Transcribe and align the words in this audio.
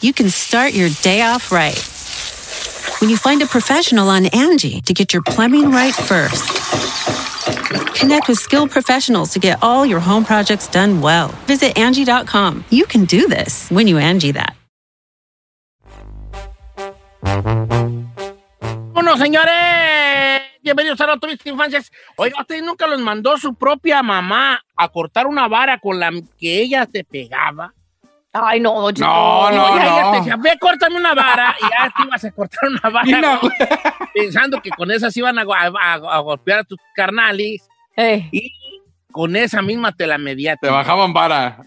You 0.00 0.12
can 0.12 0.30
start 0.30 0.72
your 0.72 0.88
day 1.02 1.22
off 1.22 1.52
right 1.52 1.78
when 3.00 3.10
you 3.10 3.16
find 3.16 3.42
a 3.42 3.46
professional 3.46 4.08
on 4.08 4.26
Angie 4.26 4.80
to 4.82 4.94
get 4.94 5.12
your 5.12 5.22
plumbing 5.22 5.70
right 5.70 5.94
first. 5.94 6.48
Connect 7.98 8.28
with 8.28 8.38
skilled 8.38 8.70
professionals 8.70 9.30
to 9.32 9.38
get 9.38 9.62
all 9.62 9.84
your 9.84 10.00
home 10.00 10.24
projects 10.24 10.68
done 10.68 11.00
well. 11.02 11.28
Visit 11.46 11.76
Angie.com. 11.76 12.64
You 12.70 12.86
can 12.86 13.04
do 13.04 13.28
this 13.28 13.68
when 13.70 13.86
you 13.86 13.98
Angie 13.98 14.32
that. 14.32 14.56
Bueno, 18.92 19.16
señores, 19.16 20.42
bienvenidos 20.62 21.00
a 21.00 21.12
Otro 21.12 21.30
Infancias. 21.30 21.90
Oiga, 22.16 22.40
usted 22.40 22.62
nunca 22.62 22.86
los 22.86 23.00
mandó 23.00 23.36
su 23.38 23.54
propia 23.54 24.02
mamá 24.02 24.62
a 24.76 24.88
cortar 24.88 25.26
una 25.26 25.48
vara 25.48 25.78
con 25.78 26.00
la 26.00 26.10
que 26.38 26.60
ella 26.62 26.86
te 26.86 27.04
pegaba. 27.04 27.74
Ay, 28.32 28.60
no, 28.60 28.90
yo 28.90 29.04
No, 29.04 29.50
no, 29.50 29.76
ya, 29.76 29.84
ya 29.84 30.02
no. 30.02 30.10
te- 30.10 30.10
Te 30.12 30.16
decía, 30.18 30.36
ve, 30.36 30.56
córtame 30.60 30.96
una 30.96 31.14
vara. 31.14 31.54
Y 31.60 31.64
ya 31.64 31.90
te 31.96 32.02
ibas 32.04 32.24
a 32.24 32.30
cortar 32.30 32.68
una 32.68 32.90
vara. 32.90 33.40
pensando 34.14 34.60
que 34.62 34.70
con 34.70 34.90
esas 34.90 35.16
iban 35.16 35.38
a, 35.38 35.44
go- 35.44 35.54
a- 35.54 35.66
a- 35.66 35.94
a 35.94 36.18
golpear 36.20 36.60
a 36.60 36.64
tus 36.64 36.78
carnales. 36.94 37.66
Eh, 37.96 38.28
Y 38.30 38.52
con 39.12 39.34
esa 39.34 39.60
misma 39.62 39.90
te 39.90 40.06
la 40.06 40.16
medía. 40.18 40.54
Te 40.56 40.68
bajaban 40.70 41.12
para. 41.12 41.58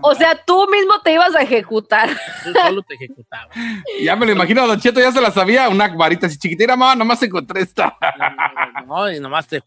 O 0.00 0.14
sea, 0.14 0.34
tú 0.46 0.66
mismo 0.70 0.98
te 1.02 1.12
ibas 1.12 1.34
a 1.34 1.42
ejecutar. 1.42 2.08
Tú 2.42 2.52
solo 2.54 2.80
te 2.82 2.94
ejecutaba. 2.94 3.48
Ya 4.02 4.16
me 4.16 4.24
lo 4.24 4.32
imagino, 4.32 4.66
Don 4.66 4.80
Cheto 4.80 5.00
ya 5.00 5.12
se 5.12 5.20
la 5.20 5.30
sabía. 5.30 5.68
Una 5.68 5.88
varita 5.88 6.26
así 6.26 6.38
chiquitita, 6.38 6.74
mamá, 6.76 6.94
nomás 6.94 7.22
encontré 7.22 7.60
esta. 7.60 7.94
No, 8.86 9.10
y 9.12 9.20
nomás 9.20 9.46
te, 9.46 9.60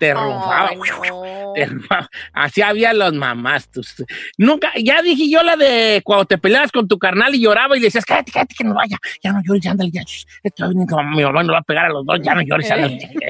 te 0.00 0.14
rumfaba. 0.14 0.70
Ay, 0.70 0.76
no. 0.78 1.52
te 1.54 1.66
rumfaba. 1.66 2.08
Así 2.32 2.62
había 2.62 2.92
las 2.94 3.12
mamás. 3.12 3.70
tus- 3.70 4.02
Nunca, 4.38 4.72
ya 4.82 5.02
dije 5.02 5.30
yo 5.30 5.42
la 5.42 5.56
de 5.56 6.00
cuando 6.04 6.24
te 6.24 6.38
peleabas 6.38 6.72
con 6.72 6.88
tu 6.88 6.98
carnal 6.98 7.34
y 7.34 7.40
lloraba 7.42 7.76
y 7.76 7.80
le 7.80 7.86
decías, 7.86 8.04
cállate, 8.06 8.32
cállate, 8.32 8.54
que 8.56 8.64
no 8.64 8.74
vaya. 8.74 8.96
Ya 9.22 9.32
no 9.32 9.40
llores, 9.44 9.66
ándale, 9.66 9.90
ya. 9.92 10.02
esto 10.42 10.68
mi 10.70 11.22
mamá 11.22 11.42
nos 11.42 11.54
va 11.54 11.58
a 11.58 11.62
pegar 11.62 11.84
a 11.86 11.88
los 11.90 12.04
dos, 12.06 12.18
ya 12.22 12.34
no 12.34 12.40
llores, 12.42 12.70
ándale. 12.70 12.98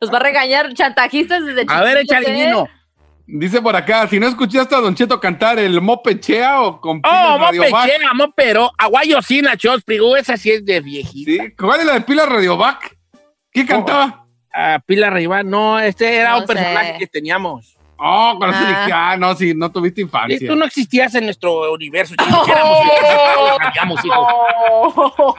Nos 0.00 0.12
va 0.12 0.16
a 0.16 0.20
regañar 0.22 0.74
chantajistas 0.74 1.44
desde 1.46 1.64
A 1.68 1.80
ver, 1.82 1.98
échale 1.98 2.50
¿eh? 2.50 2.54
Dice 3.26 3.62
por 3.62 3.76
acá, 3.76 4.08
si 4.08 4.18
no 4.18 4.26
escuchaste 4.26 4.74
a 4.74 4.78
Don 4.78 4.96
Cheto 4.96 5.20
cantar 5.20 5.60
el 5.60 5.80
mopechea 5.80 6.60
o 6.62 6.80
con 6.80 6.96
Oh, 6.98 7.00
pilas 7.02 7.40
Radio 7.40 7.62
Back. 7.62 7.70
mopeche, 7.70 8.04
amo, 8.10 8.32
pero 8.34 8.70
aguayosina, 8.76 9.56
chos, 9.56 9.84
prigo, 9.84 10.16
esa 10.16 10.36
sí 10.36 10.50
es 10.50 10.64
de 10.64 10.80
viejita. 10.80 11.30
Sí, 11.44 11.52
¿cuál 11.56 11.78
es 11.80 11.86
la 11.86 11.92
de 11.94 12.00
pilas 12.00 12.28
Radio 12.28 12.56
Back? 12.56 12.96
¿Qué 13.52 13.64
cantaba? 13.64 14.26
Ah, 14.62 14.78
Pila 14.84 15.06
arriba, 15.06 15.42
no, 15.42 15.78
este 15.80 16.16
era 16.16 16.32
No 16.32 16.38
un 16.40 16.44
personaje 16.46 16.96
que 16.98 17.06
teníamos. 17.06 17.76
Oh, 18.02 18.36
con 18.38 18.48
eso 18.50 18.58
Ah. 18.62 18.68
dije, 18.68 18.92
ah, 18.94 19.16
no, 19.18 19.34
sí, 19.34 19.52
no 19.54 19.70
tuviste 19.70 20.00
Y 20.00 20.04
infancia. 20.04 20.48
tú 20.48 20.56
no 20.56 20.64
existías 20.64 21.14
en 21.14 21.24
nuestro 21.24 21.72
universo, 21.72 22.14
chicos. 22.18 22.48
Éramos 22.48 22.78
felices, 24.00 24.04
no 24.04 24.14
lo. 24.14 24.26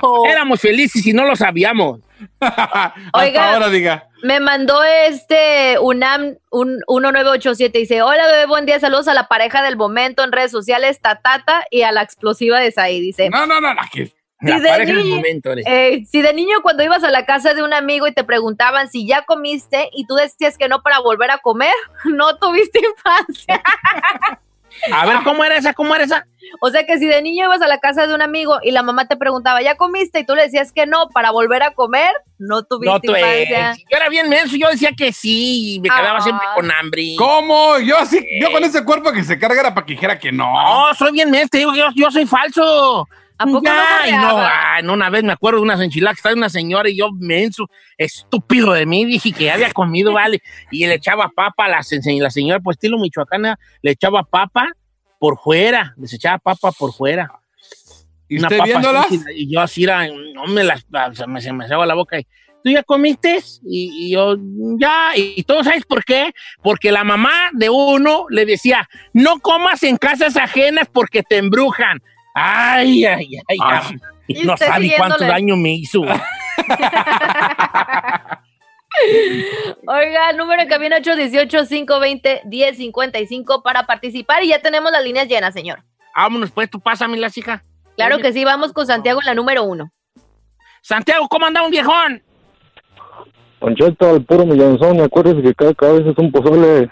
Oh. 0.02 0.25
Éramos 0.28 0.59
felices 0.61 1.05
y 1.05 1.13
no 1.13 1.25
lo 1.25 1.36
sabíamos. 1.36 2.00
Oiga. 3.13 3.53
ahora 3.53 3.69
diga. 3.69 4.08
Me 4.23 4.39
mandó 4.39 4.83
este 4.83 5.78
UNAM 5.79 6.35
un 6.51 6.79
1987 6.88 7.78
dice, 7.79 8.01
hola 8.03 8.25
bebé, 8.28 8.45
buen 8.45 8.66
día, 8.68 8.79
saludos 8.79 9.07
a 9.07 9.13
la 9.16 9.28
pareja 9.28 9.63
del 9.63 9.75
momento 9.78 10.24
en 10.24 10.31
redes 10.31 10.51
sociales, 10.51 11.00
Tatata 11.01 11.66
y 11.72 11.81
a 11.81 11.91
la 11.91 12.03
explosiva 12.03 12.59
de 12.59 12.72
Saí, 12.72 13.00
dice. 13.01 13.29
No, 13.29 13.47
no, 13.47 13.59
no, 13.59 13.74
no, 13.74 13.81
que- 13.91 14.12
De 14.41 14.85
niño- 14.85 15.16
momento. 15.18 15.52
Eh, 15.66 16.03
si 16.12 16.22
de 16.22 16.34
niño 16.34 16.62
cuando 16.63 16.84
ibas 16.84 17.03
a 17.03 17.12
la 17.12 17.25
casa 17.25 17.53
de 17.53 17.63
un 17.63 17.74
amigo 17.74 18.07
y 18.07 18.13
te 18.13 18.24
preguntaban 18.24 18.90
si 18.90 19.06
ya 19.06 19.24
comiste 19.24 19.90
y 19.94 20.06
tú 20.07 20.16
decías 20.16 20.57
que 20.57 20.68
no 20.68 20.81
para 20.81 21.00
volver 21.00 21.29
a 21.31 21.38
comer, 21.38 21.74
no 22.06 22.38
tuviste 22.38 22.80
infancia. 22.80 23.62
A 24.94 25.06
ver, 25.06 25.18
¿cómo 25.25 25.44
era 25.44 25.57
esa? 25.57 25.74
¿Cómo 25.74 25.94
era 25.94 26.06
esa? 26.06 26.25
O 26.62 26.69
sea 26.69 26.85
que 26.85 26.97
si 26.97 27.06
de 27.06 27.22
niño 27.22 27.44
ibas 27.46 27.62
a 27.62 27.68
la 27.68 27.80
casa 27.80 28.07
de 28.07 28.16
un 28.16 28.22
amigo 28.22 28.57
y 28.63 28.72
la 28.72 28.81
mamá 28.84 29.06
te 29.06 29.18
preguntaba, 29.18 29.62
¿ya 29.62 29.75
comiste? 29.75 30.19
Y 30.22 30.25
tú 30.25 30.34
le 30.34 30.44
decías 30.44 30.72
que 30.72 30.85
no 30.88 31.09
para 31.09 31.30
volver 31.30 31.62
a 31.62 31.74
comer, 31.74 32.12
no 32.40 32.63
tuviste 32.63 32.90
No, 32.91 33.00
tú, 33.01 33.13
eh, 33.13 33.44
infancia. 33.44 33.75
yo 33.91 33.97
era 33.97 34.07
bien 34.09 34.30
menso, 34.30 34.56
yo 34.56 34.69
decía 34.69 34.91
que 34.97 35.12
sí, 35.12 35.75
y 35.75 35.80
me 35.81 35.90
quedaba 35.90 36.18
Ah. 36.19 36.22
siempre 36.22 36.47
con 36.56 36.72
hambre. 36.72 37.03
¿Cómo? 37.18 37.78
Yo 37.80 37.97
así, 37.97 38.25
yo 38.41 38.50
con 38.51 38.63
ese 38.63 38.84
cuerpo 38.85 39.12
que 39.12 39.24
se 39.25 39.38
carga 39.38 39.59
era 39.59 39.74
para 39.75 39.85
que 39.85 39.94
dijera 39.94 40.18
que 40.18 40.31
no. 40.31 40.51
No, 40.51 40.94
soy 40.96 41.12
bien 41.12 41.30
menso, 41.30 41.50
te 41.51 41.57
digo, 41.59 41.75
yo, 41.75 41.90
yo 41.94 42.09
soy 42.09 42.25
falso. 42.25 43.07
¿A 43.41 43.46
poco 43.46 43.62
Ya, 43.63 44.22
no 44.22 44.22
no, 44.22 44.38
ay, 44.40 44.84
no, 44.84 44.94
una 44.94 45.09
vez 45.09 45.24
me 45.24 45.34
acuerdo 45.34 45.57
de 45.57 45.63
unas 45.63 45.81
enchiladas 45.81 46.16
que 46.16 46.19
estaba 46.19 46.35
una 46.35 46.50
señora 46.50 46.90
y 46.90 46.97
yo 46.97 47.12
menso, 47.12 47.68
estúpido 47.97 48.74
de 48.74 48.85
mí, 48.85 49.06
dije 49.06 49.31
que 49.31 49.46
ya 49.46 49.56
había 49.56 49.72
comido, 49.72 50.13
vale, 50.13 50.41
y 50.69 50.85
le 50.85 50.96
echaba 50.96 51.29
papa 51.35 51.66
a 51.66 51.69
la, 51.69 51.81
la 52.19 52.30
señora, 52.30 52.59
pues 52.59 52.78
estilo 52.78 53.00
michoacana, 53.00 53.57
le 53.81 53.91
echaba 53.91 54.24
papa 54.24 54.69
por 55.19 55.40
fuera, 55.40 55.96
les 55.97 56.13
echaba 56.13 56.38
papa 56.38 56.72
por 56.72 56.94
fuera. 56.94 57.31
¿Y 58.30 58.38
Una 58.38 58.47
usted 58.47 58.57
papa 58.59 58.69
viéndolas? 58.69 59.06
así, 59.07 59.22
y 59.35 59.53
yo 59.53 59.62
así 59.62 59.84
era, 59.84 60.07
no 60.07 60.46
me 60.46 60.63
las, 60.63 60.85
se 61.13 61.25
me, 61.25 61.41
se 61.41 61.51
me 61.51 61.66
cerraba 61.66 61.85
la 61.88 61.96
boca 61.96 62.19
y, 62.19 62.28
¿tú 62.63 62.69
ya 62.69 62.84
comiste? 62.84 63.40
Y, 63.63 64.07
y 64.07 64.12
yo, 64.12 64.35
ya, 64.80 65.12
y, 65.16 65.34
y 65.38 65.44
todo, 65.44 65.63
¿sabes 65.63 65.85
por 65.85 66.03
qué? 66.03 66.31
Porque 66.62 66.91
la 66.91 67.03
mamá 67.03 67.50
de 67.53 67.69
uno 67.69 68.25
le 68.30 68.46
decía, 68.46 68.88
no 69.13 69.40
comas 69.40 69.84
en 69.84 69.97
casas 69.97 70.38
ajenas 70.38 70.88
porque 70.91 71.24
te 71.24 71.38
embrujan. 71.38 72.01
Ay, 72.34 73.06
ay, 73.06 73.28
ay, 73.47 73.47
Ay. 73.47 73.58
ay. 73.59 73.97
No 74.46 74.56
sabe 74.58 74.94
cuánto 74.97 75.24
daño 75.25 75.56
me 75.58 75.74
hizo. 75.74 76.02
Oiga, 79.88 80.34
número 80.34 80.62
en 80.62 80.68
cabina 80.68 80.97
818-520-1055 81.00 83.64
para 83.64 83.86
participar 83.86 84.44
y 84.44 84.50
ya 84.50 84.62
tenemos 84.62 84.92
las 84.92 85.03
líneas 85.03 85.28
llenas, 85.28 85.53
señor. 85.53 85.81
Vámonos, 86.16 86.52
pues, 86.52 86.69
tú 86.69 86.80
pásame 86.80 87.18
la 87.18 87.30
chica. 87.30 87.64
Claro 87.96 88.19
que 88.19 88.34
sí, 88.34 88.44
vamos 88.46 88.74
con 88.74 88.86
Santiago 88.88 89.19
en 89.22 89.25
la 89.28 89.34
número 89.34 89.63
uno. 89.63 89.92
Santiago, 90.81 91.28
¿cómo 91.30 91.46
anda 91.46 91.63
un 91.63 91.72
viejón? 91.72 92.22
Don 93.59 93.75
Cheto, 93.75 94.09
al 94.09 94.24
puro 94.24 94.46
millonzón, 94.46 95.00
acuérdese 95.02 95.42
que 95.42 95.53
cada 95.53 95.74
cabeza 95.74 96.09
es 96.09 96.18
un 96.18 96.31
pozole. 96.31 96.90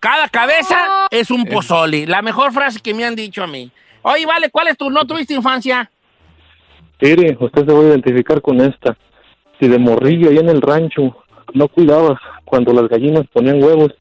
Cada 0.00 0.28
cabeza 0.28 1.06
es 1.10 1.30
un 1.30 1.44
pozole. 1.44 2.06
La 2.06 2.22
mejor 2.22 2.52
frase 2.52 2.80
que 2.80 2.94
me 2.94 3.04
han 3.04 3.14
dicho 3.14 3.42
a 3.42 3.46
mí. 3.46 3.70
Oye, 4.04 4.26
vale, 4.26 4.50
¿cuál 4.50 4.68
es 4.68 4.76
tu? 4.76 4.90
¿No 4.90 5.06
tuviste 5.06 5.34
infancia? 5.34 5.90
Mire, 7.00 7.36
usted 7.40 7.66
se 7.66 7.72
va 7.72 7.80
a 7.80 7.84
identificar 7.88 8.40
con 8.40 8.60
esta. 8.60 8.96
Si 9.58 9.66
de 9.68 9.78
morrillo 9.78 10.30
ahí 10.30 10.38
en 10.38 10.48
el 10.48 10.60
rancho 10.60 11.16
no 11.52 11.68
cuidabas 11.68 12.18
cuando 12.44 12.72
las 12.72 12.88
gallinas 12.88 13.24
ponían 13.32 13.62
huevos 13.62 13.92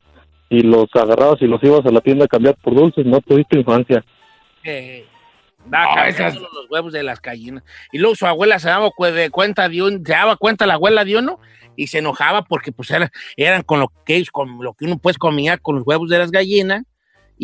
y 0.49 0.61
los 0.61 0.85
agarrabas 0.93 1.41
y 1.41 1.47
los 1.47 1.63
ibas 1.63 1.85
a 1.85 1.91
la 1.91 2.01
tienda 2.01 2.25
a 2.25 2.27
cambiar 2.27 2.55
por 2.55 2.75
dulces, 2.75 3.05
no 3.05 3.21
tuviste 3.21 3.57
infancia. 3.59 4.03
Eh, 4.63 5.05
da 5.65 5.83
No, 5.85 5.95
cabeza 5.95 6.27
esas- 6.27 6.41
los 6.41 6.69
huevos 6.69 6.93
de 6.93 7.03
las 7.03 7.21
gallinas. 7.21 7.63
Y 7.91 7.97
luego 7.99 8.15
su 8.15 8.25
abuela 8.25 8.59
se 8.59 8.69
daba 8.69 8.89
cuenta 9.31 9.69
de 9.69 9.81
un, 9.81 10.05
se 10.05 10.11
daba 10.13 10.35
cuenta 10.37 10.65
la 10.65 10.73
abuela 10.75 11.05
de 11.05 11.17
uno 11.17 11.39
y 11.75 11.87
se 11.87 11.99
enojaba 11.99 12.43
porque 12.43 12.71
pues 12.71 12.91
era- 12.91 13.11
eran 13.37 13.63
con 13.63 13.79
lo 13.79 13.91
que 14.05 14.23
con 14.31 14.59
lo 14.61 14.73
que 14.73 14.85
uno 14.85 14.97
pues 14.97 15.17
comía 15.17 15.57
con 15.57 15.75
los 15.77 15.87
huevos 15.87 16.09
de 16.09 16.19
las 16.19 16.31
gallinas 16.31 16.83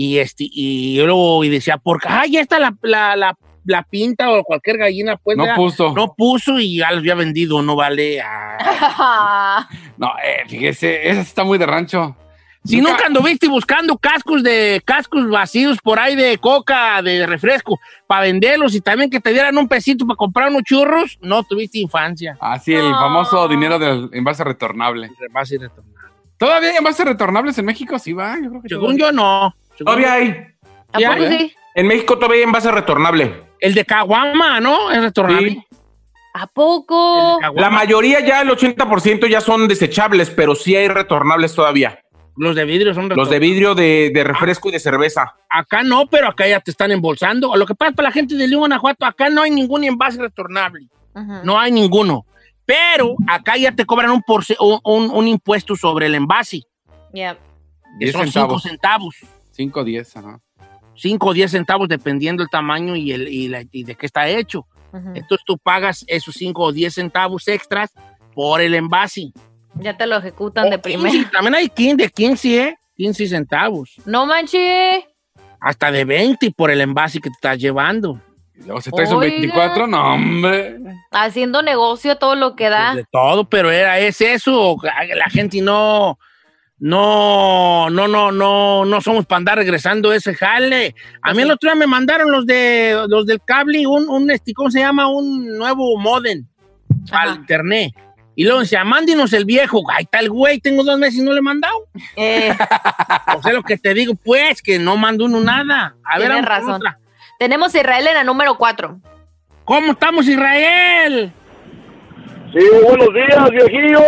y 0.01 0.17
este 0.19 0.45
y 0.49 0.97
luego 1.01 1.43
y 1.43 1.49
decía 1.49 1.77
porque 1.77 2.07
ay 2.09 2.31
ya 2.31 2.39
está 2.39 2.57
la, 2.57 2.73
la, 2.83 3.17
la, 3.17 3.37
la 3.65 3.83
pinta 3.83 4.31
o 4.31 4.43
cualquier 4.46 4.78
gallina 4.78 5.17
pues 5.17 5.35
No 5.35 5.43
puso. 5.57 5.93
no 5.93 6.13
puso 6.16 6.57
y 6.57 6.78
ya 6.78 6.90
los 6.91 6.99
había 6.99 7.16
vendido 7.16 7.61
no 7.61 7.75
vale 7.75 8.22
Ah. 8.22 9.67
No, 9.97 10.07
eh, 10.23 10.43
fíjese, 10.47 11.09
esa 11.09 11.19
está 11.22 11.43
muy 11.43 11.57
de 11.57 11.66
rancho. 11.66 12.16
Si 12.63 12.79
nunca 12.81 13.05
anduviste 13.07 13.47
buscando 13.47 13.97
cascos 13.97 14.43
de 14.43 14.81
cascos 14.85 15.29
vacíos 15.29 15.78
por 15.84 15.97
ahí 15.99 16.16
de 16.16 16.37
coca, 16.37 17.02
de 17.02 17.25
refresco, 17.25 17.79
para 18.07 18.22
venderlos 18.23 18.75
y 18.75 18.81
también 18.81 19.09
que 19.09 19.19
te 19.19 19.31
dieran 19.34 19.57
un 19.57 19.67
pesito 19.67 20.05
para 20.05 20.16
comprar 20.17 20.49
unos 20.49 20.63
churros, 20.63 21.17
no 21.22 21.43
tuviste 21.43 21.79
infancia. 21.79 22.37
Ah, 22.40 22.59
sí, 22.59 22.73
el 22.73 22.90
No. 22.90 22.97
famoso 22.99 23.47
dinero 23.47 23.79
del 23.79 24.09
envase 24.13 24.43
retornable. 24.43 25.07
A 25.07 25.09
ir 25.09 25.61
retornando. 25.61 25.99
¿Todavía 26.37 26.69
hay 26.72 26.78
envases 26.78 27.05
retornables 27.05 27.57
en 27.57 27.66
México? 27.66 27.97
Sí, 27.99 28.13
va. 28.13 28.37
Yo 28.41 28.49
creo 28.49 28.61
que 28.61 28.69
Según 28.69 28.97
yo, 28.97 29.11
no. 29.11 29.53
Todavía 29.85 30.14
hay. 30.14 30.46
¿A 30.93 30.99
Ya, 30.99 31.11
poco 31.16 31.28
sí? 31.29 31.53
En 31.76 31.87
México 31.87 32.16
todavía 32.16 32.37
hay 32.37 32.43
envase 32.43 32.72
retornable. 32.72 33.43
El 33.59 33.73
de 33.73 33.85
Caguama, 33.85 34.59
¿no? 34.59 34.91
Es 34.91 35.02
retornable. 35.02 35.49
Sí. 35.52 35.66
¿A 36.34 36.47
poco? 36.47 37.40
La 37.55 37.70
mayoría 37.70 38.20
ya, 38.22 38.41
el 38.41 38.49
80% 38.49 39.28
ya 39.28 39.41
son 39.41 39.67
desechables, 39.67 40.29
pero 40.29 40.55
sí 40.55 40.76
hay 40.76 40.87
retornables 40.87 41.53
todavía. 41.55 41.99
Los 42.37 42.55
de 42.55 42.64
vidrio 42.66 42.93
son 42.93 43.09
Los 43.09 43.29
de 43.29 43.40
retornables. 43.40 43.40
vidrio 43.41 43.76
de, 43.76 44.11
de 44.14 44.23
refresco 44.23 44.70
y 44.70 44.72
de 44.72 44.79
cerveza. 44.79 45.35
Acá 45.49 45.84
no, 45.84 46.08
pero 46.08 46.29
acá 46.29 46.47
ya 46.47 46.59
te 46.61 46.72
están 46.72 46.91
embolsando. 46.91 47.53
Lo 47.58 47.66
que 47.66 47.76
pasa 47.76 47.91
para 47.91 48.08
la 48.09 48.14
gente 48.14 48.35
de 48.35 48.47
León, 48.47 48.59
Guanajuato, 48.61 49.05
acá 49.05 49.29
no 49.29 49.41
hay 49.41 49.52
ningún 49.52 49.84
envase 49.84 50.22
retornable. 50.22 50.87
No 51.43 51.59
hay 51.59 51.72
ninguno. 51.72 52.26
Pero 52.66 53.16
acá 53.28 53.58
ya 53.58 53.72
te 53.73 53.85
cobran 53.85 54.11
un, 54.11 54.22
porce- 54.22 54.55
un, 54.59 54.79
un- 54.85 55.09
un 55.11 55.28
impuesto 55.28 55.76
sobre 55.76 56.05
el 56.05 56.16
envase. 56.16 56.61
Yeah. 57.11 57.34
Que 57.99 58.05
10 58.05 58.11
son 58.14 58.22
5 58.28 58.31
centavos. 58.59 58.64
centavos. 58.64 59.16
5, 59.59 59.84
10, 59.84 60.16
ajá. 60.17 60.40
5 60.96 61.28
o 61.28 61.34
10 61.34 61.52
centavos 61.52 61.90
dependiendo 61.90 62.44
el 62.44 62.50
tamaño 62.50 62.96
y, 62.96 63.11
el, 63.11 63.28
y, 63.28 63.50
la- 63.50 63.66
y 63.73 63.84
de 63.84 63.96
qué 63.96 64.06
está 64.06 64.29
hecho. 64.29 64.66
Ujú. 64.94 65.09
Entonces 65.16 65.44
tú 65.46 65.58
pagas 65.58 66.06
esos 66.08 66.34
5 66.35 66.64
o 66.64 66.72
10 66.72 66.94
centavos 66.94 67.46
extras 67.50 67.91
por 68.34 68.61
el 68.61 68.73
envase. 68.73 69.32
Ya 69.76 69.97
te 69.97 70.08
lo 70.08 70.16
ejecutan 70.17 70.70
de 70.70 70.78
O 70.78 70.82
primera. 70.82 71.11
15, 71.11 71.29
también 71.34 71.56
hay 71.56 71.67
15, 71.67 71.96
de 72.03 72.09
15, 72.09 72.64
¿eh? 72.70 72.76
15 72.96 73.28
centavos. 73.28 73.96
No 74.06 74.26
manches. 74.26 75.03
Hasta 75.59 75.91
de 75.91 76.05
20 76.05 76.52
por 76.52 76.72
el 76.72 76.79
envase 76.79 77.20
que 77.20 77.29
te 77.29 77.34
estás 77.35 77.58
llevando. 77.59 78.22
Luego 78.66 78.79
se 78.79 78.91
trae 78.91 79.08
Oiga. 79.08 79.20
24, 79.20 79.88
no, 79.88 80.14
hombre. 80.16 80.78
Haciendo 81.12 81.62
negocio 81.62 82.17
todo 82.17 82.35
lo 82.35 82.55
que 82.55 82.70
da. 82.70 82.91
Pues 82.94 83.03
de 83.05 83.09
todo, 83.12 83.44
pero 83.50 83.72
era 83.72 84.00
es 84.00 84.22
eso. 84.22 84.78
La 84.84 85.29
gente 85.29 85.62
no, 85.62 86.17
no, 86.79 87.90
no, 87.90 88.08
no, 88.08 88.31
no, 88.31 88.85
no 88.85 89.02
somos 89.02 89.26
para 89.26 89.37
andar 89.37 89.58
regresando 89.58 90.14
ese 90.14 90.34
jale. 90.34 90.96
A 91.22 91.34
mí 91.34 91.41
el 91.41 91.52
otro 91.52 91.70
día 91.70 91.76
me 91.76 91.87
mandaron 91.87 92.31
los 92.31 92.46
de 92.46 93.05
los 93.08 93.26
del 93.26 93.41
cable 93.43 93.85
un, 93.85 94.08
un 94.09 94.31
este, 94.31 94.53
¿cómo 94.53 94.72
se 94.72 94.79
llama? 94.79 95.08
Un 95.11 95.58
nuevo 95.58 95.97
modem 95.97 96.46
al 97.11 97.35
internet. 97.35 97.93
Y 98.35 98.46
luego 98.46 98.61
decía, 98.61 98.85
mándenos 98.85 99.34
el 99.34 99.43
viejo. 99.43 99.84
Ay, 99.91 100.05
tal 100.05 100.29
güey, 100.29 100.59
tengo 100.61 100.84
dos 100.85 100.97
meses 100.97 101.20
y 101.20 101.23
no 101.23 101.34
le 101.34 101.40
he 101.40 101.41
mandado. 101.41 101.76
Eh, 102.16 102.53
O 103.35 103.41
sea, 103.41 103.53
lo 103.53 103.64
que 103.64 103.78
te 103.78 103.93
digo, 103.93 104.16
pues, 104.16 104.61
que 104.61 104.79
no 104.79 104.96
mando 104.97 105.26
uno 105.26 105.41
nada. 105.41 105.96
A 106.03 106.17
Tienes 106.17 106.46
razón. 106.46 106.72
otra. 106.72 106.99
tenemos 107.37 107.76
a 107.76 107.79
Israel 107.79 108.08
en 108.08 108.14
la 108.16 108.23
número 108.23 108.58
4. 108.58 108.99
¿Cómo 109.66 109.91
estamos, 109.91 110.28
Israel? 110.28 111.31
Sí, 112.53 112.66
buenos 112.84 113.09
días, 113.14 113.52
viejillo. 113.52 113.99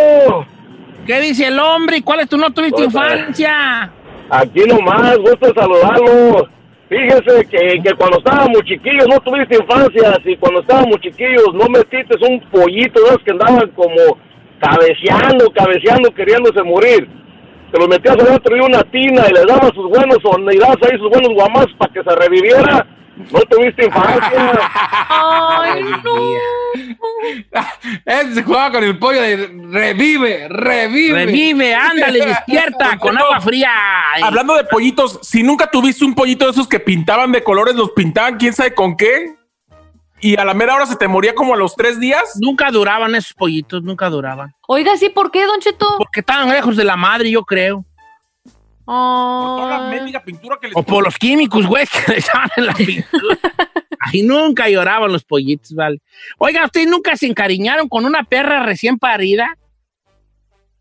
¿Qué 1.06 1.20
dice 1.20 1.48
el 1.48 1.60
hombre? 1.60 1.98
¿Y 1.98 2.02
cuál 2.02 2.22
es 2.22 2.30
tu 2.30 2.38
no 2.38 2.52
tuviste 2.52 2.84
Pues, 2.84 2.94
infancia? 2.94 3.92
Aquí 4.30 4.62
nomás, 4.68 5.18
gusto 5.18 5.52
saludarlo. 5.54 6.48
Fíjese 6.90 7.46
que, 7.50 7.82
que 7.82 7.94
cuando 7.96 8.18
estábamos 8.18 8.62
chiquillos 8.66 9.08
no 9.08 9.20
tuviste 9.22 9.56
infancia, 9.56 10.20
y 10.26 10.36
cuando 10.38 10.62
estábamos 10.62 11.00
chiquillos 11.02 11.54
no 11.54 11.66
metiste 11.70 12.16
un 12.30 12.40
pollito 12.52 13.02
de 13.02 13.08
esos 13.08 13.24
que 13.24 13.32
andaban 13.32 13.70
como 13.72 14.18
cabeceando, 14.60 15.50
cabeceando, 15.52 16.12
queriéndose 16.12 16.62
morir. 16.64 17.08
Te 17.72 17.80
los 17.80 17.88
metías 17.88 18.16
adentro 18.16 18.56
de 18.56 18.62
una 18.62 18.84
tina 18.84 19.24
y 19.30 19.34
le 19.34 19.46
dabas 19.46 19.72
sus 19.74 19.88
buenos 19.90 20.18
sonidas 20.22 20.76
ahí, 20.84 20.98
sus 21.00 21.10
buenos 21.10 21.34
guamazos 21.34 21.74
para 21.78 21.94
que 21.94 22.04
se 22.04 22.16
reviviera. 22.16 22.86
No 23.32 23.40
tuviste 23.42 23.86
infancia. 23.86 24.60
Ay, 25.10 25.84
no. 26.04 26.16
Él 28.06 28.34
se 28.34 28.44
jugaba 28.44 28.72
con 28.72 28.84
el 28.84 28.98
pollo 28.98 29.22
de 29.22 29.36
revive, 29.70 30.48
revive. 30.50 31.26
Revive, 31.26 31.76
ándale, 31.76 32.26
despierta 32.26 32.98
con 33.00 33.18
agua 33.18 33.40
fría. 33.42 33.72
Ay, 34.14 34.24
Hablando 34.24 34.56
de 34.56 34.64
pollitos, 34.64 35.20
si 35.22 35.44
nunca 35.44 35.68
tuviste 35.68 36.06
un 36.06 36.16
pollito 36.16 36.46
de 36.46 36.52
esos 36.52 36.68
que 36.68 36.80
pintaban 36.80 37.32
de 37.32 37.44
colores, 37.44 37.76
los 37.76 37.92
pintaban 37.92 38.38
quién 38.38 38.54
sabe 38.54 38.74
con 38.74 38.98
qué, 38.98 39.36
y 40.22 40.40
a 40.40 40.46
la 40.46 40.54
mera 40.54 40.76
hora 40.76 40.86
se 40.86 40.96
te 40.96 41.08
moría 41.08 41.34
como 41.34 41.56
a 41.56 41.58
los 41.58 41.76
tres 41.76 42.00
días. 42.00 42.38
Nunca 42.40 42.70
duraban 42.70 43.16
esos 43.16 43.34
pollitos, 43.34 43.82
nunca 43.84 44.10
duraban. 44.10 44.54
Oiga, 44.68 44.96
sí, 44.96 45.10
¿por 45.10 45.32
qué, 45.32 45.46
Don 45.46 45.60
Cheto? 45.60 45.96
Porque 45.98 46.20
estaban 46.20 46.50
lejos 46.50 46.78
de 46.78 46.84
la 46.84 46.96
madre, 46.96 47.32
yo 47.32 47.44
creo. 47.44 47.84
Por 48.92 49.58
toda 49.58 49.70
la 49.70 49.90
Ay. 49.90 49.96
mendiga 49.98 50.24
pintura 50.24 50.58
que 50.60 50.68
les 50.68 50.76
O 50.78 50.84
por 50.84 51.04
los 51.04 51.18
químicos, 51.18 51.66
güey, 51.66 51.86
que 51.88 52.12
le 52.12 52.20
echaban 52.20 52.50
en 52.58 52.66
la 52.66 52.74
pintura. 52.74 53.38
Ahí 54.00 54.24
nunca 54.24 54.68
lloraban 54.68 55.12
los 55.12 55.24
pollitos, 55.24 55.74
vale. 55.74 56.02
Oiga, 56.38 56.66
¿ustedes 56.66 56.88
nunca 56.88 57.16
se 57.16 57.28
encariñaron 57.28 57.88
con 57.88 58.04
una 58.06 58.24
perra 58.24 58.64
recién 58.64 58.98
parida? 58.98 59.56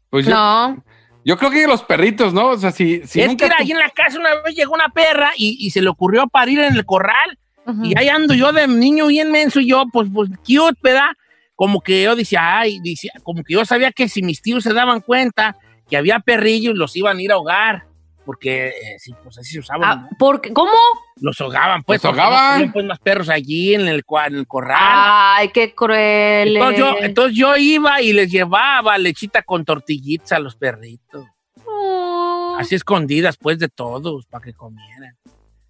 Pues 0.08 0.26
yo, 0.26 0.32
No. 0.32 0.82
yo 1.24 1.36
creo 1.36 1.50
que 1.50 1.66
los 1.66 1.82
perritos, 1.82 2.32
¿no? 2.32 2.48
O 2.48 2.56
sea, 2.58 2.72
si, 2.72 3.06
si 3.06 3.20
es 3.20 3.28
nunca 3.28 3.44
que 3.44 3.46
era 3.46 3.56
ahí 3.60 3.70
en 3.70 3.78
la 3.78 3.90
casa 3.90 4.18
una 4.18 4.34
vez 4.42 4.54
llegó 4.56 4.74
una 4.74 4.88
perra 4.88 5.30
y, 5.36 5.56
y 5.60 5.70
se 5.70 5.82
le 5.82 5.88
ocurrió 5.90 6.26
parir 6.28 6.58
en 6.60 6.74
el 6.74 6.84
corral. 6.84 7.38
Y 7.84 7.96
ahí 7.96 8.08
ando 8.08 8.34
yo 8.34 8.52
de 8.52 8.66
niño 8.66 9.06
bien 9.06 9.30
menso 9.30 9.60
y 9.60 9.68
yo, 9.68 9.84
pues, 9.92 10.08
pues, 10.12 10.28
cute, 10.38 10.76
¿verdad? 10.82 11.10
Como 11.54 11.80
que 11.80 12.02
yo 12.02 12.16
decía, 12.16 12.58
ay, 12.58 12.80
decía, 12.82 13.12
como 13.22 13.44
que 13.44 13.52
yo 13.54 13.64
sabía 13.64 13.92
que 13.92 14.08
si 14.08 14.22
mis 14.22 14.42
tíos 14.42 14.64
se 14.64 14.72
daban 14.72 15.00
cuenta 15.02 15.56
que 15.88 15.96
había 15.96 16.18
perrillos, 16.18 16.74
los 16.74 16.96
iban 16.96 17.18
a 17.18 17.22
ir 17.22 17.30
a 17.30 17.34
ahogar. 17.34 17.84
Porque, 18.30 18.68
eh, 18.68 18.72
sí, 18.98 19.12
pues 19.24 19.36
así 19.38 19.54
se 19.54 19.58
usaban, 19.58 19.82
Ah, 19.90 19.96
¿no? 20.08 20.16
¿por 20.16 20.40
qué? 20.40 20.52
¿Cómo? 20.52 20.70
Los 21.16 21.40
ahogaban, 21.40 21.82
pues. 21.82 22.00
Los 22.00 22.12
ahogaban. 22.12 22.70
pues 22.70 22.84
más 22.86 23.00
perros 23.00 23.28
allí 23.28 23.74
en 23.74 23.88
el, 23.88 24.04
en 24.26 24.34
el 24.36 24.46
corral. 24.46 24.78
Ay, 24.80 25.48
qué 25.48 25.74
cruel. 25.74 26.56
entonces, 26.56 26.78
yo, 26.78 26.90
eh. 26.92 26.98
entonces 27.00 27.36
yo 27.36 27.56
iba 27.56 28.00
y 28.00 28.12
les 28.12 28.30
llevaba 28.30 28.96
lechita 28.98 29.42
con 29.42 29.64
tortillitas 29.64 30.30
a 30.30 30.38
los 30.38 30.54
perritos. 30.54 31.26
Oh. 31.66 32.56
Así 32.56 32.76
escondidas, 32.76 33.36
pues, 33.36 33.58
de 33.58 33.68
todos, 33.68 34.26
para 34.26 34.44
que 34.44 34.52
comieran. 34.54 35.16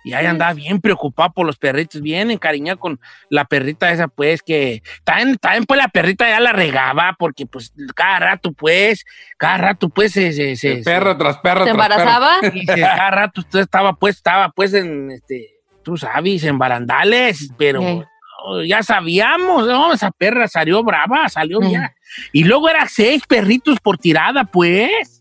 Y 0.04 0.14
ahí 0.14 0.24
andaba 0.26 0.54
bien 0.54 0.80
preocupado 0.80 1.30
por 1.32 1.44
los 1.46 1.56
perritos, 1.58 2.00
bien 2.00 2.30
encariñado 2.30 2.78
con 2.78 2.98
la 3.28 3.44
perrita 3.44 3.90
esa, 3.92 4.08
pues, 4.08 4.42
que 4.42 4.82
también, 5.04 5.36
también 5.36 5.64
pues, 5.64 5.78
la 5.78 5.88
perrita 5.88 6.28
ya 6.28 6.40
la 6.40 6.52
regaba, 6.52 7.14
porque, 7.18 7.44
pues, 7.46 7.72
cada 7.94 8.18
rato, 8.18 8.52
pues, 8.52 9.04
cada 9.36 9.58
rato, 9.58 9.88
pues, 9.90 10.12
se... 10.12 10.32
se, 10.32 10.56
se- 10.56 10.76
perro 10.84 11.16
tras 11.18 11.36
perro 11.38 11.64
¿Se 11.66 11.72
tras 11.72 11.88
perro. 11.88 12.00
embarazaba? 12.00 12.36
y 12.54 12.66
se- 12.66 12.80
cada 12.80 13.10
rato 13.10 13.40
usted 13.42 13.60
estaba, 13.60 13.92
pues, 13.94 14.16
estaba, 14.16 14.48
pues, 14.50 14.72
en, 14.74 15.10
este, 15.10 15.48
tú 15.84 15.96
sabes, 15.96 16.44
en 16.44 16.58
barandales, 16.58 17.50
pero... 17.58 17.80
No, 17.82 18.04
Ya 18.64 18.82
sabíamos, 18.82 19.66
no, 19.66 19.92
esa 19.92 20.10
perra 20.10 20.48
salió 20.48 20.82
brava, 20.82 21.28
salió 21.28 21.60
Mm. 21.60 21.70
ya. 21.72 21.94
Y 22.32 22.44
luego 22.44 22.70
era 22.70 22.88
seis 22.88 23.22
perritos 23.28 23.78
por 23.80 23.98
tirada, 23.98 24.44
pues. 24.44 25.19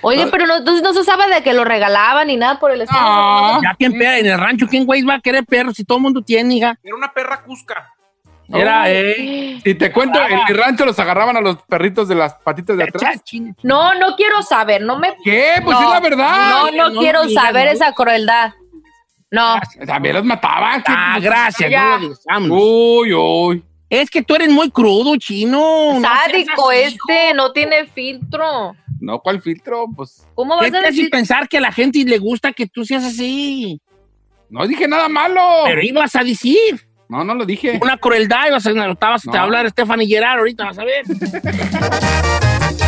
Oye, 0.00 0.26
pero 0.28 0.46
no, 0.46 0.56
entonces 0.58 0.82
no 0.82 0.92
se 0.94 1.04
sabe 1.04 1.32
de 1.32 1.42
que 1.42 1.52
lo 1.52 1.64
regalaban 1.64 2.26
ni 2.26 2.36
nada 2.36 2.58
por 2.58 2.70
el 2.70 2.82
estilo. 2.82 3.00
Ah. 3.02 3.60
Ya 3.62 3.74
quién 3.78 3.92
pera, 3.98 4.18
en 4.18 4.26
el 4.26 4.38
rancho, 4.38 4.66
¿quién 4.68 4.84
güey 4.86 5.02
va 5.02 5.14
a 5.14 5.20
querer 5.20 5.44
perros 5.44 5.74
si 5.76 5.84
todo 5.84 5.98
el 5.98 6.02
mundo 6.02 6.22
tiene, 6.22 6.56
hija? 6.56 6.78
Era 6.82 6.94
una 6.96 7.12
perra 7.12 7.42
cusca. 7.42 7.88
Era, 8.48 8.90
eh. 8.90 9.60
Y 9.64 9.74
te 9.74 9.90
cuento, 9.92 10.18
Ah. 10.20 10.26
en 10.28 10.40
mi 10.46 10.52
rancho 10.60 10.84
los 10.84 10.98
agarraban 10.98 11.36
a 11.36 11.40
los 11.40 11.56
perritos 11.62 12.06
de 12.08 12.14
las 12.16 12.34
patitas 12.34 12.76
de 12.76 12.84
atrás. 12.84 13.22
No, 13.62 13.94
no 13.94 14.14
quiero 14.16 14.42
saber, 14.42 14.82
no 14.82 14.98
me... 14.98 15.14
¿Qué? 15.24 15.54
Pues 15.64 15.78
No. 15.78 15.86
es 15.86 15.90
la 15.90 16.00
verdad. 16.00 16.50
No, 16.50 16.70
no, 16.70 16.90
no 16.90 17.00
quiero 17.00 17.28
saber 17.30 17.66
no. 17.66 17.72
esa 17.72 17.92
crueldad. 17.92 18.52
No. 19.30 19.58
También 19.86 20.16
los 20.16 20.24
mataban. 20.24 20.82
Ah, 20.86 21.18
gracias, 21.20 21.70
Ya. 21.70 21.82
no 21.82 21.90
lo 21.90 21.98
digas, 22.00 22.20
vámonos. 22.26 22.58
Uy, 22.60 23.14
uy. 23.14 23.64
Es 23.94 24.08
que 24.08 24.22
tú 24.22 24.34
eres 24.34 24.48
muy 24.48 24.70
crudo, 24.70 25.14
chino. 25.18 26.00
Sádico 26.00 26.72
este, 26.72 27.34
no 27.34 27.52
tiene 27.52 27.84
filtro. 27.84 28.74
No, 28.98 29.18
¿cuál 29.20 29.42
filtro? 29.42 29.84
Pues 29.94 30.26
¿Cómo 30.34 30.58
¿Qué 30.60 30.70
vas 30.70 30.80
a 30.80 30.82
te 30.84 30.86
decir? 30.92 31.10
pensar 31.10 31.46
que 31.46 31.58
a 31.58 31.60
la 31.60 31.70
gente 31.72 31.98
le 32.06 32.16
gusta 32.16 32.54
que 32.54 32.66
tú 32.66 32.86
seas 32.86 33.04
así? 33.04 33.78
no 34.48 34.66
dije 34.66 34.88
nada 34.88 35.10
malo. 35.10 35.42
Pero 35.66 35.82
ibas 35.82 36.16
a 36.16 36.24
decir 36.24 36.80
No, 37.06 37.22
no 37.22 37.34
lo 37.34 37.44
dije. 37.44 37.78
una 37.82 37.98
crueldad, 37.98 38.46
ibas 38.48 38.66
a, 38.66 38.70
estabas- 38.70 39.20
te 39.22 39.26
No. 39.28 39.32
va 39.34 39.40
a 39.40 39.42
hablar 39.42 39.68
Stephanie 39.68 40.06
Gerard 40.06 40.38
ahorita, 40.38 40.64
vas 40.64 40.78
a 40.78 40.84
ver. 40.84 41.04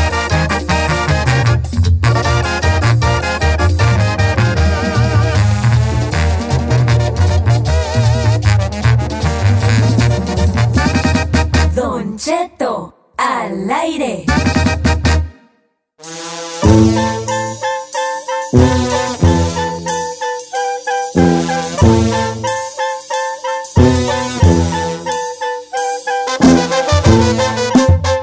Don 12.15 12.21
Cheto, 12.21 12.95
al 13.17 13.69
aire. 13.69 14.25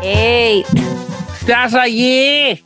¡Ey! 0.02 0.66
Estás 1.42 1.74
allí. 1.74 2.64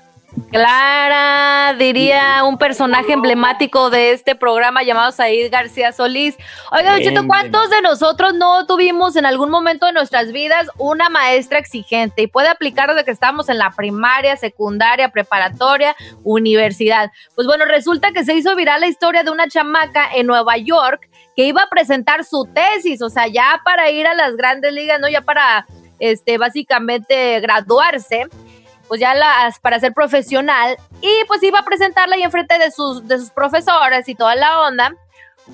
Clara, 0.55 1.75
diría 1.77 2.45
un 2.45 2.57
personaje 2.57 3.11
emblemático 3.11 3.89
de 3.89 4.13
este 4.13 4.35
programa 4.35 4.83
llamado 4.83 5.11
Said 5.11 5.51
García 5.51 5.91
Solís. 5.91 6.37
Oiga, 6.71 6.93
Don 6.93 7.01
Cheto, 7.01 7.27
¿cuántos 7.27 7.69
de 7.69 7.81
nosotros 7.81 8.33
no 8.33 8.65
tuvimos 8.65 9.17
en 9.17 9.25
algún 9.25 9.49
momento 9.49 9.85
de 9.85 9.91
nuestras 9.91 10.31
vidas 10.31 10.69
una 10.77 11.09
maestra 11.09 11.59
exigente? 11.59 12.21
Y 12.21 12.27
puede 12.27 12.47
aplicar 12.47 12.89
desde 12.89 13.03
que 13.03 13.11
estábamos 13.11 13.49
en 13.49 13.57
la 13.57 13.71
primaria, 13.71 14.37
secundaria, 14.37 15.09
preparatoria, 15.09 15.93
universidad. 16.23 17.11
Pues 17.35 17.47
bueno, 17.47 17.65
resulta 17.65 18.13
que 18.13 18.23
se 18.23 18.33
hizo 18.33 18.55
viral 18.55 18.79
la 18.79 18.87
historia 18.87 19.23
de 19.23 19.31
una 19.31 19.49
chamaca 19.49 20.07
en 20.15 20.25
Nueva 20.25 20.55
York 20.55 21.09
que 21.35 21.43
iba 21.43 21.63
a 21.63 21.69
presentar 21.69 22.23
su 22.23 22.47
tesis, 22.53 23.01
o 23.01 23.09
sea, 23.09 23.27
ya 23.27 23.59
para 23.65 23.91
ir 23.91 24.07
a 24.07 24.13
las 24.13 24.37
grandes 24.37 24.71
ligas, 24.71 25.01
¿no? 25.01 25.09
Ya 25.09 25.19
para, 25.19 25.65
este, 25.99 26.37
básicamente 26.37 27.41
graduarse. 27.41 28.29
Pues 28.87 29.01
ya 29.01 29.13
la, 29.13 29.53
para 29.61 29.79
ser 29.79 29.93
profesional, 29.93 30.77
y 31.01 31.11
pues 31.27 31.41
iba 31.43 31.59
a 31.59 31.65
presentarla 31.65 32.15
ahí 32.15 32.23
enfrente 32.23 32.57
de 32.57 32.71
sus, 32.71 33.07
de 33.07 33.17
sus 33.19 33.31
profesores 33.31 34.07
y 34.07 34.15
toda 34.15 34.35
la 34.35 34.61
onda, 34.61 34.93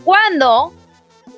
cuando 0.04 0.74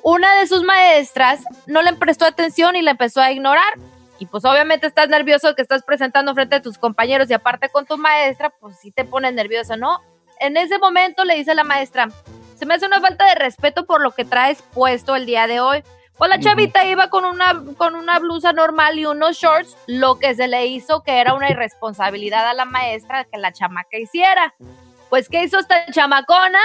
una 0.02 0.34
de 0.36 0.46
sus 0.46 0.62
maestras 0.62 1.40
no 1.66 1.82
le 1.82 1.92
prestó 1.94 2.26
atención 2.26 2.76
y 2.76 2.82
la 2.82 2.92
empezó 2.92 3.20
a 3.20 3.32
ignorar. 3.32 3.74
Y 4.18 4.26
pues 4.26 4.44
obviamente 4.44 4.86
estás 4.86 5.08
nervioso 5.08 5.54
que 5.54 5.62
estás 5.62 5.82
presentando 5.82 6.34
frente 6.34 6.56
a 6.56 6.62
tus 6.62 6.78
compañeros 6.78 7.28
y 7.30 7.34
aparte 7.34 7.68
con 7.68 7.84
tu 7.84 7.96
maestra, 7.96 8.50
pues 8.50 8.78
sí 8.78 8.92
te 8.92 9.04
pone 9.04 9.32
nervioso, 9.32 9.76
¿no? 9.76 10.00
En 10.40 10.56
ese 10.56 10.78
momento 10.78 11.24
le 11.24 11.34
dice 11.34 11.54
la 11.54 11.64
maestra, 11.64 12.08
se 12.56 12.66
me 12.66 12.74
hace 12.74 12.86
una 12.86 13.00
falta 13.00 13.26
de 13.26 13.34
respeto 13.34 13.86
por 13.86 14.00
lo 14.00 14.12
que 14.12 14.24
traes 14.24 14.62
puesto 14.72 15.16
el 15.16 15.26
día 15.26 15.46
de 15.46 15.60
hoy. 15.60 15.82
Pues 16.16 16.30
la 16.30 16.38
chavita 16.38 16.84
iba 16.86 17.10
con 17.10 17.24
una, 17.24 17.60
con 17.76 17.96
una 17.96 18.18
blusa 18.20 18.52
normal 18.52 18.98
y 18.98 19.06
unos 19.06 19.36
shorts, 19.36 19.76
lo 19.86 20.18
que 20.18 20.34
se 20.34 20.46
le 20.46 20.66
hizo 20.66 21.02
que 21.02 21.18
era 21.20 21.34
una 21.34 21.50
irresponsabilidad 21.50 22.46
a 22.48 22.54
la 22.54 22.64
maestra 22.64 23.24
que 23.24 23.36
la 23.38 23.52
chamaca 23.52 23.98
hiciera. 23.98 24.54
Pues, 25.10 25.28
¿qué 25.28 25.42
hizo 25.44 25.58
esta 25.58 25.86
chamacona? 25.86 26.60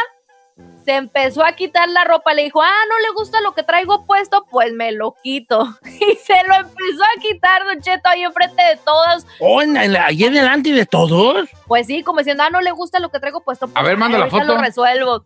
Se 0.86 0.96
empezó 0.96 1.44
a 1.44 1.54
quitar 1.54 1.88
la 1.90 2.04
ropa, 2.04 2.34
le 2.34 2.44
dijo, 2.44 2.62
ah, 2.62 2.84
no 2.90 3.00
le 3.00 3.14
gusta 3.14 3.42
lo 3.42 3.54
que 3.54 3.64
traigo 3.64 4.06
puesto, 4.06 4.46
pues 4.50 4.72
me 4.74 4.92
lo 4.92 5.16
quito. 5.24 5.68
Y 5.84 6.16
se 6.16 6.44
lo 6.48 6.56
empezó 6.56 7.04
a 7.04 7.22
quitar, 7.22 7.64
Don 7.66 7.82
Cheto, 7.82 8.10
ahí 8.10 8.24
enfrente 8.24 8.64
de 8.64 8.78
todos. 8.78 9.26
Oh, 9.40 9.60
ahí 9.60 10.24
en 10.24 10.34
delante 10.34 10.72
de 10.72 10.86
todos. 10.86 11.50
Pues 11.68 11.88
sí, 11.88 12.04
como 12.04 12.20
diciendo, 12.20 12.44
ah, 12.44 12.50
no 12.50 12.62
le 12.62 12.72
gusta 12.72 13.00
lo 13.00 13.10
que 13.10 13.20
traigo 13.20 13.42
puesto. 13.42 13.68
pues, 13.68 13.78
A 13.78 13.84
ver, 13.88 13.98
manda 13.98 14.18
la 14.18 14.30
foto. 14.30 14.46
lo 14.46 14.58
resuelvo. 14.58 15.24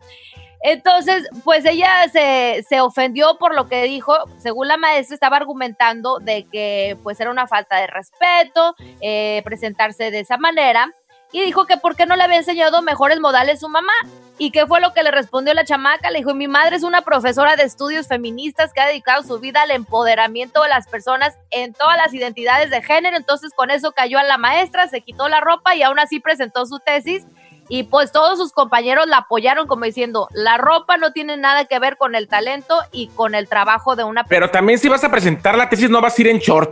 Entonces, 0.66 1.28
pues 1.44 1.66
ella 1.66 2.08
se, 2.10 2.64
se 2.66 2.80
ofendió 2.80 3.36
por 3.36 3.54
lo 3.54 3.68
que 3.68 3.82
dijo. 3.84 4.16
Según 4.38 4.66
la 4.66 4.78
maestra, 4.78 5.12
estaba 5.12 5.36
argumentando 5.36 6.20
de 6.20 6.46
que 6.50 6.96
pues 7.02 7.20
era 7.20 7.30
una 7.30 7.46
falta 7.46 7.76
de 7.76 7.86
respeto 7.86 8.74
eh, 9.02 9.42
presentarse 9.44 10.10
de 10.10 10.20
esa 10.20 10.38
manera. 10.38 10.90
Y 11.32 11.42
dijo 11.42 11.66
que 11.66 11.76
por 11.76 11.96
qué 11.96 12.06
no 12.06 12.16
le 12.16 12.22
había 12.22 12.38
enseñado 12.38 12.80
mejores 12.80 13.20
modales 13.20 13.60
su 13.60 13.68
mamá. 13.68 13.92
¿Y 14.38 14.52
qué 14.52 14.66
fue 14.66 14.80
lo 14.80 14.94
que 14.94 15.02
le 15.02 15.10
respondió 15.10 15.52
la 15.52 15.64
chamaca? 15.64 16.10
Le 16.10 16.20
dijo, 16.20 16.32
mi 16.32 16.48
madre 16.48 16.76
es 16.76 16.82
una 16.82 17.02
profesora 17.02 17.56
de 17.56 17.64
estudios 17.64 18.08
feministas 18.08 18.72
que 18.72 18.80
ha 18.80 18.86
dedicado 18.86 19.22
su 19.22 19.38
vida 19.40 19.62
al 19.62 19.70
empoderamiento 19.70 20.62
de 20.62 20.70
las 20.70 20.88
personas 20.88 21.36
en 21.50 21.74
todas 21.74 21.98
las 21.98 22.14
identidades 22.14 22.70
de 22.70 22.82
género. 22.82 23.18
Entonces 23.18 23.52
con 23.54 23.70
eso 23.70 23.92
cayó 23.92 24.18
a 24.18 24.22
la 24.22 24.38
maestra, 24.38 24.88
se 24.88 25.02
quitó 25.02 25.28
la 25.28 25.40
ropa 25.40 25.76
y 25.76 25.82
aún 25.82 25.98
así 25.98 26.20
presentó 26.20 26.64
su 26.64 26.78
tesis. 26.78 27.26
Y 27.68 27.84
pues 27.84 28.12
todos 28.12 28.38
sus 28.38 28.52
compañeros 28.52 29.06
la 29.06 29.18
apoyaron 29.18 29.66
como 29.66 29.84
diciendo, 29.84 30.28
la 30.32 30.58
ropa 30.58 30.96
no 30.96 31.12
tiene 31.12 31.36
nada 31.36 31.64
que 31.64 31.78
ver 31.78 31.96
con 31.96 32.14
el 32.14 32.28
talento 32.28 32.78
y 32.92 33.08
con 33.08 33.34
el 33.34 33.48
trabajo 33.48 33.96
de 33.96 34.04
una 34.04 34.24
Pero 34.24 34.50
también 34.50 34.78
si 34.78 34.88
vas 34.88 35.02
a 35.04 35.10
presentar 35.10 35.56
la 35.56 35.68
tesis 35.68 35.88
no 35.88 36.00
vas 36.00 36.18
a 36.18 36.22
ir 36.22 36.28
en 36.28 36.38
short. 36.38 36.70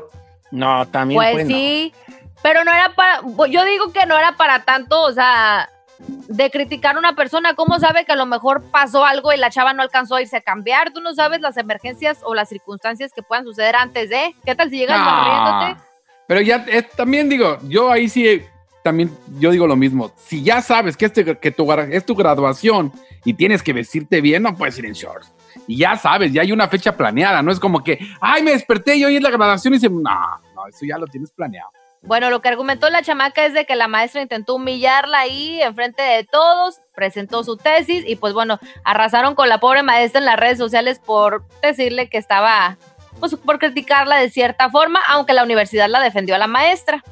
No, 0.51 0.87
también. 0.89 1.19
Pues 1.19 1.33
pues, 1.33 1.49
no. 1.49 1.55
sí, 1.55 1.95
pero 2.43 2.65
no 2.65 2.73
era 2.73 2.93
para, 2.95 3.23
yo 3.49 3.65
digo 3.65 3.93
que 3.93 4.05
no 4.05 4.19
era 4.19 4.33
para 4.37 4.65
tanto, 4.65 5.01
o 5.03 5.13
sea, 5.13 5.71
de 5.99 6.51
criticar 6.51 6.97
a 6.97 6.99
una 6.99 7.15
persona, 7.15 7.55
¿cómo 7.55 7.79
sabe 7.79 8.05
que 8.05 8.13
a 8.13 8.17
lo 8.17 8.27
mejor 8.27 8.63
pasó 8.71 9.05
algo 9.05 9.33
y 9.33 9.37
la 9.37 9.51
chava 9.51 9.73
no 9.73 9.83
alcanzó 9.83 10.17
a 10.17 10.23
irse 10.23 10.37
a 10.37 10.41
cambiar? 10.41 10.93
Tú 10.93 11.01
no 11.01 11.15
sabes 11.15 11.41
las 11.41 11.57
emergencias 11.57 12.19
o 12.23 12.35
las 12.35 12.49
circunstancias 12.49 13.13
que 13.15 13.23
puedan 13.23 13.45
suceder 13.45 13.77
antes 13.77 14.11
de, 14.11 14.35
¿qué 14.45 14.55
tal 14.55 14.71
si 14.71 14.79
llegas 14.79 14.99
No. 14.99 15.05
barriéndote? 15.05 15.83
Pero 16.27 16.41
ya 16.41 16.65
eh, 16.69 16.83
también 16.97 17.29
digo, 17.29 17.59
yo 17.63 17.91
ahí 17.91 18.09
sí, 18.09 18.43
también 18.83 19.11
yo 19.39 19.51
digo 19.51 19.67
lo 19.67 19.77
mismo. 19.77 20.13
Si 20.17 20.43
ya 20.43 20.61
sabes 20.61 20.97
que, 20.97 21.07
este, 21.07 21.39
que 21.39 21.55
es 21.91 22.07
tu 22.07 22.15
graduación 22.15 22.93
y 23.25 23.35
tienes 23.35 23.63
que 23.63 23.73
vestirte 23.73 24.21
bien, 24.21 24.43
no 24.43 24.57
puedes 24.57 24.79
ir 24.79 24.87
en 24.87 24.93
shorts. 24.93 25.33
Y 25.67 25.79
ya 25.79 25.97
sabes, 25.97 26.33
ya 26.33 26.43
hay 26.43 26.53
una 26.53 26.69
fecha 26.69 26.97
planeada, 26.97 27.43
no 27.43 27.53
es 27.53 27.61
como 27.61 27.83
que, 27.85 27.99
ay, 28.21 28.43
me 28.43 28.53
desperté 28.53 28.97
y 28.97 29.05
hoy 29.05 29.17
es 29.17 29.23
la 29.23 29.31
graduación 29.31 29.75
y 29.75 29.79
se... 29.79 29.89
No, 29.89 30.01
no, 30.01 30.67
eso 30.69 30.85
ya 30.87 30.99
lo 30.99 31.07
tienes 31.07 31.31
planeado. 31.31 31.71
Bueno, 32.05 32.31
lo 32.31 32.43
que 32.43 32.49
argumentó 32.49 32.91
la 32.91 33.03
chamaca 33.03 33.47
es 33.47 33.55
de 33.55 33.65
que 33.65 33.77
la 33.77 33.87
maestra 33.87 34.23
intentó 34.23 34.57
humillarla 34.57 35.21
ahí 35.21 35.63
enfrente 35.63 36.03
de 36.03 36.25
todos, 36.25 36.81
presentó 36.97 37.45
su 37.45 37.57
tesis 37.57 38.05
y 38.05 38.17
pues 38.17 38.35
bueno, 38.35 38.59
arrasaron 38.83 39.37
con 39.37 39.49
la 39.49 39.61
pobre 39.61 39.85
maestra 39.85 40.19
en 40.19 40.27
las 40.27 40.37
redes 40.37 40.59
sociales 40.59 40.99
por 40.99 41.45
decirle 41.63 42.09
que 42.09 42.19
estaba, 42.19 42.77
pues 43.21 43.37
por 43.37 43.61
criticarla 43.61 44.17
de 44.17 44.31
cierta 44.31 44.69
forma, 44.69 44.99
aunque 45.07 45.33
la 45.33 45.45
universidad 45.45 45.89
la 45.89 46.01
defendió 46.01 46.35
a 46.35 46.39
la 46.39 46.49
maestra. 46.49 47.05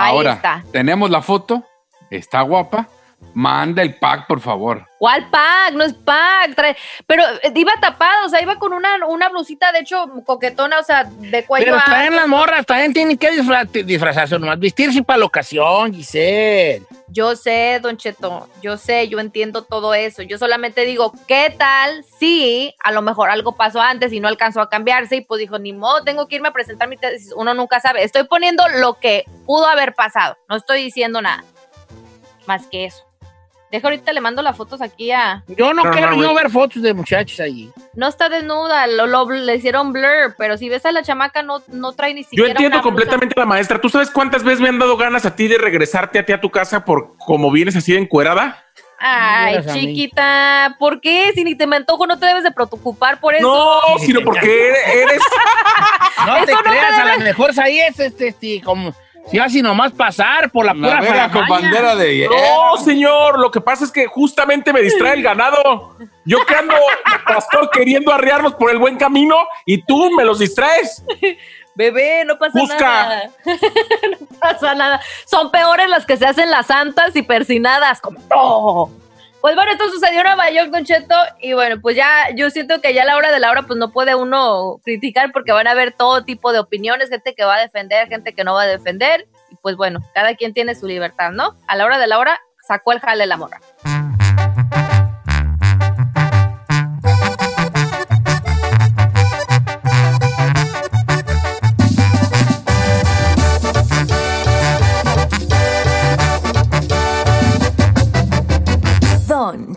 Ahí 0.00 0.12
Ahora, 0.12 0.32
está. 0.34 0.64
tenemos 0.70 1.10
la 1.10 1.22
foto, 1.22 1.64
está 2.10 2.40
guapa, 2.42 2.86
manda 3.34 3.82
el 3.82 3.94
pack, 3.96 4.26
por 4.26 4.40
favor. 4.40 4.86
¿Cuál 4.98 5.28
pack? 5.30 5.72
No 5.74 5.84
es 5.84 5.92
pack. 5.94 6.54
trae- 6.56 6.76
Pero 7.06 7.22
eh, 7.42 7.52
iba 7.54 7.72
tapada, 7.80 8.24
o 8.24 8.28
sea, 8.28 8.42
iba 8.42 8.58
con 8.58 8.72
una, 8.72 9.04
una 9.06 9.28
blusita, 9.28 9.70
de 9.70 9.80
hecho, 9.80 10.06
coquetona, 10.24 10.78
o 10.80 10.82
sea, 10.82 11.04
de 11.04 11.44
cuello 11.44 11.66
Pero 11.66 11.76
alto. 11.76 11.90
también 11.90 12.16
las 12.16 12.26
morras, 12.26 12.66
también 12.66 12.92
tienen 12.92 13.16
que 13.16 13.30
disfra- 13.30 13.64
disfrazarse 13.70 14.38
nomás, 14.38 14.58
vestirse 14.58 15.02
para 15.02 15.18
la 15.20 15.26
ocasión, 15.26 15.92
Giselle. 15.94 16.82
Yo 17.10 17.36
sé, 17.36 17.78
Don 17.80 17.96
Cheto, 17.96 18.48
yo 18.60 18.76
sé, 18.76 19.08
yo 19.08 19.18
entiendo 19.20 19.62
todo 19.62 19.94
eso. 19.94 20.22
Yo 20.22 20.36
solamente 20.36 20.84
digo, 20.84 21.12
¿qué 21.26 21.54
tal 21.56 22.04
si 22.18 22.74
a 22.82 22.92
lo 22.92 23.02
mejor 23.02 23.30
algo 23.30 23.52
pasó 23.56 23.80
antes 23.80 24.12
y 24.12 24.20
no 24.20 24.28
alcanzó 24.28 24.60
a 24.60 24.68
cambiarse? 24.68 25.16
Y 25.16 25.20
pues 25.22 25.38
dijo, 25.40 25.58
ni 25.58 25.72
modo, 25.72 26.02
tengo 26.04 26.26
que 26.28 26.36
irme 26.36 26.48
a 26.48 26.52
presentar 26.52 26.86
mi 26.88 26.96
tesis. 26.96 27.32
Uno 27.34 27.54
nunca 27.54 27.80
sabe. 27.80 28.02
Estoy 28.04 28.24
poniendo 28.24 28.62
lo 28.80 28.94
que 28.98 29.24
pudo 29.46 29.66
haber 29.66 29.94
pasado. 29.94 30.36
No 30.48 30.56
estoy 30.56 30.82
diciendo 30.82 31.22
nada 31.22 31.44
más 32.46 32.66
que 32.66 32.84
eso. 32.86 33.04
Deja 33.70 33.86
ahorita, 33.88 34.12
le 34.14 34.20
mando 34.22 34.40
las 34.40 34.56
fotos 34.56 34.80
aquí 34.80 35.10
a... 35.12 35.42
Yo 35.48 35.74
no, 35.74 35.84
No, 35.84 35.90
quiero 35.90 36.12
no, 36.12 36.22
yo 36.22 36.34
ver 36.34 36.48
fotos 36.50 36.80
de 36.82 36.94
muchachos 36.94 37.38
allí. 37.40 37.70
No 37.94 38.08
está 38.08 38.30
desnuda, 38.30 38.86
lo, 38.86 39.06
lo- 39.06 39.28
le 39.30 39.56
hicieron 39.56 39.92
blur, 39.92 40.34
pero 40.38 40.56
si 40.56 40.70
ves 40.70 40.86
a 40.86 40.92
la 40.92 41.02
chamaca 41.02 41.42
no, 41.42 41.62
no 41.68 41.92
trae 41.92 42.14
ni 42.14 42.22
Yo 42.22 42.28
siquiera 42.30 42.50
entiendo 42.52 42.76
una 42.76 42.82
blusa. 42.82 42.88
completamente 42.96 43.34
a 43.36 43.40
la 43.40 43.46
maestra. 43.46 43.78
¿Tú 43.80 43.90
sabes 43.90 44.10
cuántas 44.10 44.42
veces 44.42 44.60
me 44.60 44.68
han 44.70 44.78
dado 44.78 44.96
ganas 44.96 45.26
a 45.26 45.36
ti 45.36 45.48
de 45.48 45.58
regresarte 45.58 46.18
a 46.18 46.24
ti 46.24 46.32
a 46.32 46.40
tu 46.40 46.50
casa 46.50 46.84
por 46.86 47.16
como 47.18 47.50
vienes 47.50 47.76
así 47.76 47.92
de 47.92 47.98
encuerada? 47.98 48.64
Ay, 49.00 49.58
chiquita, 49.72 50.74
¿por 50.78 51.00
qué? 51.00 51.30
Si 51.34 51.44
ni 51.44 51.54
te 51.54 51.66
me 51.66 51.76
antojo, 51.76 52.06
no 52.06 52.18
te 52.18 52.26
debes 52.26 52.42
de 52.42 52.50
preocupar 52.50 53.20
por 53.20 53.34
eso. 53.34 53.46
No, 53.46 53.98
sino 53.98 54.22
porque 54.22 54.70
eres, 54.70 55.20
No 56.26 56.36
Eso 56.38 56.46
te 56.46 56.52
no 56.52 56.62
te 56.62 56.68
creas, 56.68 56.98
a 56.98 57.16
lo 57.16 57.24
mejor 57.24 57.50
ahí 57.62 57.78
es 57.80 58.00
este, 58.00 58.28
este, 58.28 58.60
como 58.62 58.92
si 59.30 59.38
así 59.38 59.62
nomás 59.62 59.92
pasar 59.92 60.50
por 60.50 60.64
la 60.64 60.74
pura 60.74 61.30
con 61.30 61.46
bandera 61.46 61.96
de 61.96 62.16
hierro. 62.16 62.34
No, 62.34 62.76
señor, 62.78 63.38
lo 63.38 63.50
que 63.50 63.60
pasa 63.60 63.84
es 63.84 63.92
que 63.92 64.06
justamente 64.06 64.72
me 64.72 64.80
distrae 64.80 65.14
el 65.14 65.22
ganado. 65.22 65.96
Yo 66.24 66.44
que 66.46 66.54
ando 66.54 66.74
de 66.74 67.18
pastor 67.26 67.70
queriendo 67.70 68.12
arrearlos 68.12 68.54
por 68.54 68.70
el 68.70 68.78
buen 68.78 68.96
camino 68.96 69.36
y 69.64 69.82
tú 69.82 70.10
me 70.12 70.24
los 70.24 70.38
distraes. 70.38 71.02
Bebé, 71.74 72.24
no 72.24 72.38
pasa 72.38 72.58
Busca. 72.58 72.76
nada. 72.78 73.30
no 74.20 74.26
pasa 74.40 74.74
nada. 74.74 75.00
Son 75.26 75.50
peores 75.50 75.88
las 75.88 76.04
que 76.04 76.16
se 76.16 76.26
hacen 76.26 76.50
las 76.50 76.66
santas 76.66 77.14
y 77.14 77.22
persinadas, 77.22 78.00
como 78.00 78.18
no. 78.28 78.90
Pues 79.40 79.54
bueno, 79.54 79.70
esto 79.70 79.88
sucedió 79.88 80.20
en 80.20 80.26
Nueva 80.26 80.50
York, 80.50 80.70
Don 80.70 80.84
Cheto, 80.84 81.14
y 81.40 81.52
bueno, 81.52 81.80
pues 81.80 81.94
ya 81.94 82.30
yo 82.34 82.50
siento 82.50 82.80
que 82.80 82.92
ya 82.92 83.02
a 83.02 83.04
la 83.06 83.16
hora 83.16 83.30
de 83.30 83.38
la 83.38 83.50
hora 83.50 83.62
pues 83.62 83.78
no 83.78 83.92
puede 83.92 84.16
uno 84.16 84.80
criticar 84.82 85.30
porque 85.32 85.52
van 85.52 85.68
a 85.68 85.70
haber 85.70 85.92
todo 85.92 86.24
tipo 86.24 86.52
de 86.52 86.58
opiniones, 86.58 87.08
gente 87.08 87.34
que 87.34 87.44
va 87.44 87.54
a 87.54 87.60
defender, 87.60 88.08
gente 88.08 88.34
que 88.34 88.42
no 88.42 88.54
va 88.54 88.62
a 88.62 88.66
defender, 88.66 89.28
y 89.50 89.54
pues 89.62 89.76
bueno, 89.76 90.00
cada 90.12 90.34
quien 90.34 90.54
tiene 90.54 90.74
su 90.74 90.86
libertad, 90.86 91.30
¿no? 91.30 91.56
A 91.68 91.76
la 91.76 91.84
hora 91.84 91.98
de 91.98 92.08
la 92.08 92.18
hora 92.18 92.40
sacó 92.66 92.92
el 92.92 93.00
jale 93.00 93.26
la 93.26 93.36
morra. 93.36 93.60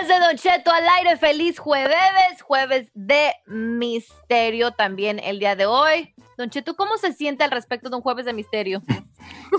Más 0.00 0.08
de 0.08 0.18
Don 0.18 0.36
Cheto 0.36 0.72
al 0.72 0.84
aire. 0.98 1.16
Feliz 1.16 1.58
jueves, 1.58 2.42
jueves 2.42 2.90
de 2.94 3.32
misterio 3.46 4.70
también 4.72 5.18
el 5.18 5.38
día 5.38 5.56
de 5.56 5.66
hoy. 5.66 6.14
Don 6.38 6.48
Cheto, 6.50 6.74
¿cómo 6.74 6.96
se 6.96 7.12
siente 7.12 7.44
al 7.44 7.50
respecto 7.50 7.90
de 7.90 7.96
un 7.96 8.02
jueves 8.02 8.24
de 8.24 8.32
misterio? 8.32 8.82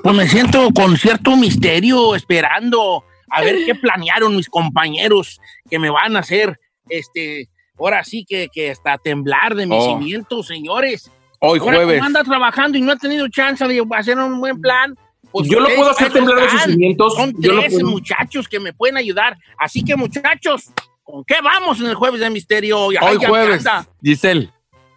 Pues 0.04 0.16
me 0.16 0.28
siento 0.28 0.70
con 0.74 0.98
cierto 0.98 1.36
misterio, 1.36 2.16
esperando 2.16 3.04
a 3.30 3.42
ver 3.42 3.58
qué 3.66 3.76
planearon 3.76 4.36
mis 4.36 4.50
compañeros 4.50 5.40
que 5.70 5.78
me 5.80 5.90
van 5.90 6.16
a 6.16 6.20
hacer, 6.20 6.60
este, 6.90 7.48
ahora 7.78 8.04
sí 8.04 8.26
que, 8.28 8.48
que 8.52 8.72
hasta 8.72 8.98
temblar 8.98 9.56
de 9.56 9.66
mis 9.66 9.78
Oh. 9.80 9.98
cimientos, 9.98 10.48
señores. 10.48 11.12
Hoy 11.40 11.60
Ahora, 11.60 11.78
jueves. 11.78 11.96
como 11.98 12.08
anda 12.08 12.24
trabajando 12.24 12.78
y 12.78 12.82
no 12.82 12.92
ha 12.92 12.98
tenido 12.98 13.28
chance 13.30 13.66
de 13.68 13.84
hacer 13.96 14.18
un 14.18 14.40
buen 14.40 14.60
plan. 14.62 14.96
Pues 15.32 15.48
Yo 15.50 15.60
lo 15.60 15.68
puedo 15.76 15.90
hacer 15.92 16.12
temblar 16.12 16.42
de 16.42 16.50
sus 16.50 16.62
cimientos. 16.64 17.16
Son 17.16 17.34
Yo 17.40 17.60
tres 17.60 17.74
puedo. 17.74 17.90
muchachos 17.90 18.48
que 18.48 18.60
me 18.60 18.74
pueden 18.74 18.98
ayudar. 18.98 19.38
Así 19.58 19.84
que, 19.84 19.96
muchachos, 19.96 20.72
¿con 21.04 21.24
qué 21.24 21.36
vamos 21.42 21.80
en 21.80 21.88
el 21.88 21.96
jueves 21.96 22.20
de 22.20 22.30
misterio? 22.30 22.80
Hoy 22.80 22.98
jueves. 23.26 23.64
Giselle, 24.02 24.52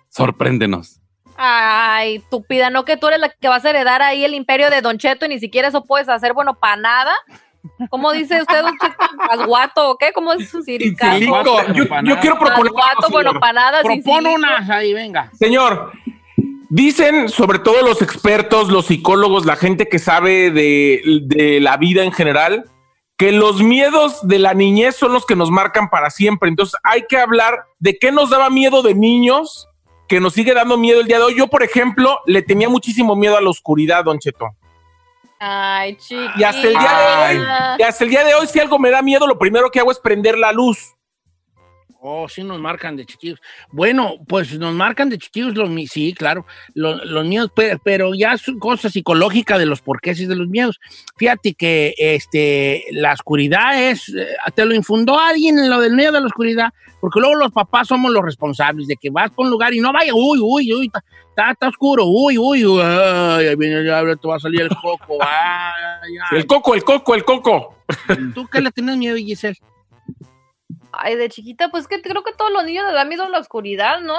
sorpréndenos. 0.09 1.01
Ay, 1.37 2.23
tupida, 2.31 2.71
¿no 2.71 2.85
que 2.85 2.97
tú 2.97 3.09
eres 3.09 3.19
la 3.19 3.29
que 3.29 3.49
vas 3.49 3.65
a 3.65 3.71
heredar 3.71 4.03
ahí 4.03 4.25
el 4.25 4.35
imperio 4.35 4.71
de 4.71 4.81
Don 4.81 4.99
Cheto 4.99 5.27
y 5.27 5.29
ni 5.29 5.41
siquiera 5.41 5.69
eso 5.69 5.85
puedes 5.85 6.09
hacer, 6.09 6.33
bueno, 6.33 6.55
para 6.55 6.77
nada? 6.77 7.13
¿Cómo 7.91 8.13
dice 8.13 8.41
usted, 8.41 8.63
Don 8.63 8.77
Cheto? 8.79 8.95
¿Pasguato 9.17 9.91
o 9.91 9.97
qué? 9.99 10.13
¿Cómo 10.13 10.33
es 10.35 10.49
su 10.49 10.63
siricato? 10.63 11.19
Yo, 11.73 11.85
yo 12.05 12.21
quiero 12.21 12.39
proponer 12.39 12.73
Pasguato, 12.73 13.11
bueno, 13.11 13.41
para 13.41 13.53
nada. 13.53 13.83
silico. 13.83 14.11
unas 14.13 14.71
ahí, 14.71 14.93
venga. 14.93 15.31
Señor, 15.37 15.93
dicen 16.69 17.29
sobre 17.29 17.59
todo 17.59 17.83
los 17.83 18.03
expertos, 18.03 18.69
los 18.69 18.87
psicólogos, 18.87 19.47
la 19.47 19.57
gente 19.57 19.89
que 19.89 19.99
sabe 19.99 20.51
de, 20.51 21.03
de 21.23 21.61
la 21.61 21.77
vida 21.77 22.05
en 22.05 22.13
general, 22.13 22.65
que 23.17 23.33
los 23.33 23.63
miedos 23.63 24.27
de 24.27 24.39
la 24.39 24.55
niñez 24.55 24.97
son 24.97 25.13
los 25.13 25.25
que 25.27 25.37
nos 25.37 25.51
marcan 25.51 25.89
para 25.89 26.11
siempre. 26.11 26.49
Entonces 26.49 26.79
hay 26.83 27.05
que 27.09 27.19
hablar 27.19 27.65
de 27.79 27.97
qué 27.99 28.13
nos 28.13 28.31
daba 28.31 28.51
miedo 28.51 28.83
de 28.83 28.95
niños, 28.95 29.69
que 30.09 30.21
nos 30.21 30.35
sigue 30.35 30.55
dando 30.55 30.77
miedo 30.77 31.01
el 31.01 31.07
día 31.07 31.19
de 31.19 31.25
hoy. 31.25 31.35
Yo, 31.37 31.49
por 31.49 31.63
ejemplo, 31.63 32.19
le 32.27 32.43
tenía 32.43 32.69
muchísimo 32.69 33.17
miedo 33.17 33.37
a 33.37 33.41
la 33.41 33.51
oscuridad, 33.51 34.05
Don 34.05 34.19
Cheto. 34.19 34.47
Ay, 35.39 35.97
chiquita. 35.97 36.33
Y 36.37 36.45
hasta 36.45 36.67
el 36.67 36.75
día 36.75 36.99
de 36.99 37.39
hoy, 37.39 37.47
y 37.79 37.83
hasta 37.83 38.05
el 38.05 38.11
día 38.11 38.25
de 38.25 38.35
hoy, 38.35 38.47
si 38.47 38.61
algo 38.61 38.79
me 38.79 38.91
da 38.91 39.03
miedo, 39.03 39.27
lo 39.27 39.39
primero 39.39 39.71
que 39.71 39.81
hago 39.81 39.93
es 39.93 39.99
prender 39.99 40.39
la 40.39 40.53
luz. 40.53 40.95
Oh, 42.07 42.29
sí 42.29 42.45
nos 42.45 42.61
marcan 42.61 42.97
de 42.97 43.07
chiquillos. 43.07 43.41
Bueno, 43.73 44.17
pues 44.29 44.59
nos 44.59 44.75
marcan 44.75 45.09
de 45.09 45.17
chiquillos 45.17 45.55
los 45.55 45.71
mi- 45.71 45.87
sí, 45.87 46.13
claro, 46.13 46.45
los, 46.75 47.03
los 47.07 47.25
miedos, 47.25 47.51
pero, 47.57 47.79
pero 47.83 48.13
ya 48.15 48.35
es 48.35 48.43
cosa 48.59 48.91
psicológica 48.91 49.57
de 49.57 49.65
los 49.65 49.81
porqués 49.81 50.21
y 50.21 50.27
de 50.27 50.37
los 50.37 50.47
miedos. 50.49 50.79
Fíjate 51.17 51.55
que 51.55 51.95
este 51.97 52.85
la 52.91 53.15
oscuridad 53.15 53.83
es, 53.91 54.11
eh, 54.11 54.27
te 54.55 54.67
lo 54.67 54.75
infundó 54.75 55.19
alguien 55.19 55.59
en 55.59 55.71
lo 55.71 55.81
del 55.81 55.95
miedo 55.95 56.13
de 56.13 56.21
la 56.21 56.27
oscuridad, 56.27 56.75
porque 57.01 57.21
luego 57.21 57.37
los 57.37 57.53
papás 57.53 57.89
somos 57.89 58.13
los 58.13 58.23
responsables 58.23 58.87
de 58.87 58.97
que 58.97 59.09
vas 59.09 59.31
por 59.31 59.47
un 59.47 59.51
lugar 59.51 59.73
y 59.73 59.81
no 59.81 59.91
vaya, 59.91 60.13
uy, 60.15 60.39
uy, 60.43 60.75
uy, 60.75 60.91
está, 61.35 61.67
oscuro, 61.67 62.05
uy, 62.05 62.37
uy, 62.37 62.67
uy, 62.67 62.83
ay, 62.83 63.47
ahí 63.47 63.57
viene 63.57 63.77
el 63.77 63.85
diablo, 63.85 64.15
te 64.19 64.29
va 64.29 64.37
a 64.37 64.41
salir 64.41 64.61
el 64.61 64.69
coco, 64.69 65.17
ay, 65.23 66.13
ay. 66.31 66.39
El 66.39 66.47
coco, 66.47 66.75
el 66.75 66.85
coco, 66.85 67.15
el 67.15 67.25
coco. 67.25 67.77
¿Tú 68.35 68.47
qué 68.49 68.61
le 68.61 68.71
tienes 68.73 68.99
miedo, 68.99 69.17
Giselle? 69.17 69.59
Ay, 70.99 71.17
de 71.17 71.29
chiquita, 71.29 71.71
pues 71.71 71.87
que 71.87 72.03
creo 72.03 72.23
que 72.23 72.33
todos 72.33 72.51
los 72.51 72.65
niños 72.65 72.85
les 72.85 72.95
da 72.95 73.05
miedo 73.05 73.29
la 73.29 73.39
oscuridad, 73.39 74.01
¿no? 74.01 74.17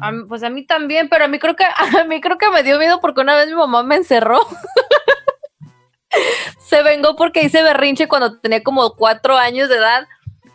A 0.00 0.12
pues 0.28 0.42
a 0.42 0.50
mí 0.50 0.66
también, 0.66 1.08
pero 1.08 1.24
a 1.24 1.28
mí 1.28 1.38
creo 1.38 1.56
que 1.56 1.64
a 2.00 2.04
mí 2.04 2.20
creo 2.20 2.38
que 2.38 2.50
me 2.50 2.62
dio 2.62 2.78
miedo 2.78 3.00
porque 3.00 3.20
una 3.20 3.36
vez 3.36 3.48
mi 3.48 3.54
mamá 3.54 3.82
me 3.82 3.96
encerró. 3.96 4.40
Se 6.58 6.82
vengó 6.82 7.16
porque 7.16 7.42
hice 7.42 7.62
berrinche 7.62 8.08
cuando 8.08 8.38
tenía 8.40 8.62
como 8.62 8.94
cuatro 8.94 9.36
años 9.36 9.68
de 9.68 9.76
edad 9.76 10.06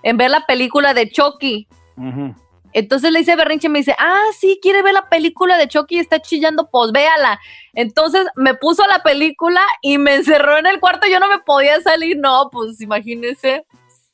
en 0.03 0.17
ver 0.17 0.31
la 0.31 0.45
película 0.45 0.93
de 0.93 1.09
Chucky. 1.09 1.67
Entonces 2.73 3.11
le 3.11 3.19
hice 3.19 3.35
berrinche 3.35 3.67
y 3.67 3.69
me 3.69 3.79
dice, 3.79 3.95
ah, 3.99 4.23
sí, 4.37 4.59
quiere 4.61 4.81
ver 4.81 4.93
la 4.93 5.07
película 5.07 5.57
de 5.57 5.67
Chucky 5.67 5.95
y 5.95 5.99
está 5.99 6.19
chillando, 6.19 6.69
pues 6.69 6.91
véala. 6.91 7.39
Entonces 7.73 8.25
me 8.35 8.55
puso 8.55 8.83
la 8.87 9.03
película 9.03 9.61
y 9.81 9.99
me 9.99 10.15
encerró 10.15 10.57
en 10.57 10.65
el 10.65 10.79
cuarto, 10.79 11.07
yo 11.07 11.19
no 11.19 11.29
me 11.29 11.39
podía 11.39 11.79
salir, 11.81 12.17
no, 12.17 12.49
pues 12.51 12.81
imagínense. 12.81 13.65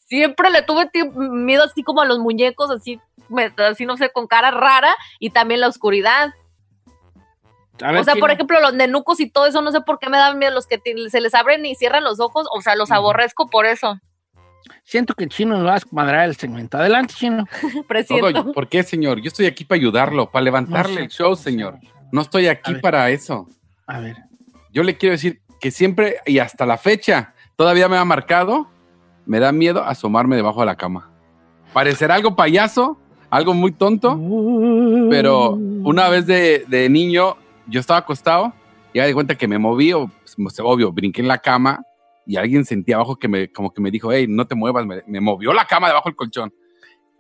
Siempre 0.10 0.50
le 0.50 0.62
tuve 0.64 0.90
miedo 1.16 1.64
así 1.64 1.84
como 1.84 2.02
a 2.02 2.06
los 2.06 2.20
muñecos, 2.20 2.70
así, 2.72 3.00
me- 3.30 3.54
así 3.58 3.86
no 3.86 3.96
sé, 3.96 4.12
con 4.12 4.28
cara 4.28 4.52
rara 4.52 4.96
y 5.20 5.30
también 5.30 5.62
la 5.62 5.68
oscuridad. 5.68 6.34
A 7.82 7.92
ver, 7.92 8.02
o 8.02 8.04
sea, 8.04 8.14
¿quién- 8.14 8.22
por 8.22 8.32
ejemplo, 8.32 8.60
los 8.60 8.74
nenucos 8.74 9.20
y 9.20 9.30
todo 9.30 9.46
eso, 9.46 9.62
no 9.62 9.72
sé 9.72 9.82
por 9.82 10.00
qué 10.00 10.10
me 10.10 10.18
dan 10.18 10.38
miedo, 10.38 10.52
los 10.54 10.68
que 10.68 10.82
se 11.10 11.22
les 11.22 11.34
abren 11.34 11.66
y 11.66 11.76
cierran 11.76 12.04
los 12.04 12.20
ojos, 12.20 12.48
o 12.52 12.62
sea, 12.62 12.76
los 12.76 12.92
aborrezco 12.92 13.50
por 13.50 13.66
eso. 13.66 14.00
Siento 14.84 15.14
que 15.14 15.24
el 15.24 15.30
chino 15.30 15.56
nos 15.58 15.66
va 15.66 15.76
a 15.76 15.80
madrar 15.92 16.28
el 16.28 16.36
segmento. 16.36 16.78
Adelante, 16.78 17.14
chino. 17.16 17.46
Presiento. 17.88 18.34
Todo- 18.34 18.52
¿Por 18.54 18.68
qué, 18.68 18.84
señor? 18.84 19.22
Yo 19.22 19.28
estoy 19.30 19.46
aquí 19.46 19.64
para 19.64 19.78
ayudarlo, 19.80 20.30
para 20.30 20.44
levantarle 20.44 20.94
No 20.94 20.98
sé. 21.00 21.04
el 21.06 21.10
show, 21.10 21.36
señor. 21.36 21.76
No 22.12 22.22
estoy 22.22 22.48
aquí 22.48 22.76
para 22.76 23.10
eso. 23.12 23.48
A 23.88 24.00
ver. 24.00 24.18
Yo 24.74 24.84
le 24.84 24.98
quiero 24.98 25.14
decir 25.14 25.42
que 25.62 25.72
siempre 25.72 26.18
y 26.26 26.40
hasta 26.40 26.66
la 26.66 26.78
fecha 26.78 27.34
todavía 27.56 27.88
me 27.88 27.98
ha 27.98 28.06
marcado, 28.06 28.68
me 29.30 29.40
da 29.40 29.52
miedo 29.52 29.84
asomarme 29.84 30.36
debajo 30.36 30.62
de 30.62 30.66
la 30.66 30.76
cama. 30.76 31.12
Parecerá 31.72 32.16
algo 32.16 32.36
payaso, 32.36 32.98
algo 33.30 33.54
muy 33.54 33.72
tonto, 33.72 34.20
pero 35.12 35.52
una 35.52 36.10
vez 36.10 36.26
de, 36.26 36.88
niño 36.90 37.38
yo 37.68 37.80
estaba 37.80 38.00
acostado 38.00 38.52
y 38.92 39.00
de 39.00 39.14
cuenta 39.14 39.36
que 39.36 39.48
me 39.48 39.60
moví, 39.60 39.94
pues, 40.36 40.60
obvio, 40.60 40.92
brinqué 40.92 41.22
en 41.22 41.28
la 41.28 41.38
cama 41.38 41.84
y 42.26 42.38
alguien 42.38 42.66
sentía 42.66 42.96
abajo 42.96 43.18
que 43.18 43.28
me, 43.28 43.52
como 43.52 43.72
que 43.72 43.82
me 43.82 43.92
dijo, 43.92 44.12
hey, 44.12 44.26
no 44.28 44.48
te 44.48 44.56
muevas, 44.56 44.84
me, 44.88 45.04
me 45.06 45.22
movió 45.22 45.54
la 45.54 45.66
cama 45.66 45.90
debajo 45.90 46.10
del 46.10 46.16
colchón. 46.16 46.52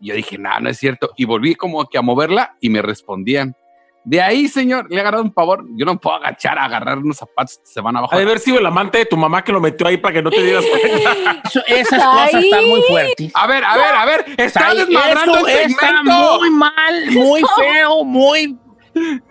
Y 0.02 0.08
yo 0.08 0.15
dije, 0.15 0.39
no, 0.39 0.60
no 0.60 0.67
es 0.67 0.80
cierto. 0.80 1.12
Y 1.15 1.26
volví 1.26 1.54
como 1.54 1.86
que 1.86 2.00
a 2.00 2.02
moverla 2.02 2.58
y 2.60 2.72
me 2.72 2.82
respondían. 2.82 3.56
De 4.05 4.21
ahí, 4.21 4.47
señor, 4.47 4.88
le 4.89 4.97
he 4.97 4.99
agarrado 5.01 5.23
un 5.23 5.31
pavor. 5.33 5.65
Yo 5.75 5.85
no 5.85 5.99
puedo 5.99 6.15
agachar 6.15 6.57
a 6.57 6.65
agarrar 6.65 6.97
unos 6.97 7.17
zapatos 7.17 7.57
que 7.59 7.65
se 7.65 7.81
van 7.81 7.95
abajo. 7.97 8.13
Ha 8.13 8.17
de 8.17 8.23
haber 8.23 8.39
sido 8.39 8.57
el 8.57 8.65
amante 8.65 8.97
de 8.99 9.05
tu 9.05 9.17
mamá 9.17 9.43
que 9.43 9.51
lo 9.51 9.59
metió 9.59 9.85
ahí 9.88 9.97
para 9.97 10.13
que 10.13 10.21
no 10.21 10.31
te 10.31 10.41
dieras 10.41 10.65
cuenta. 10.65 11.41
Eso- 11.45 11.63
esas 11.67 12.03
cosas 12.03 12.33
están 12.43 12.65
muy 12.67 12.81
fuertes. 12.83 13.31
A 13.35 13.45
ver, 13.47 13.63
a 13.63 13.75
ver, 13.75 13.95
a 13.95 14.05
ver, 14.05 14.25
está 14.38 14.67
Ahí, 14.69 14.77
desmadrando 14.77 15.47
el 15.47 15.71
está 15.71 15.88
segmento. 15.88 16.38
muy 16.39 16.49
mal, 16.51 17.12
muy 17.12 17.41
feo, 17.57 18.03
muy 18.05 18.57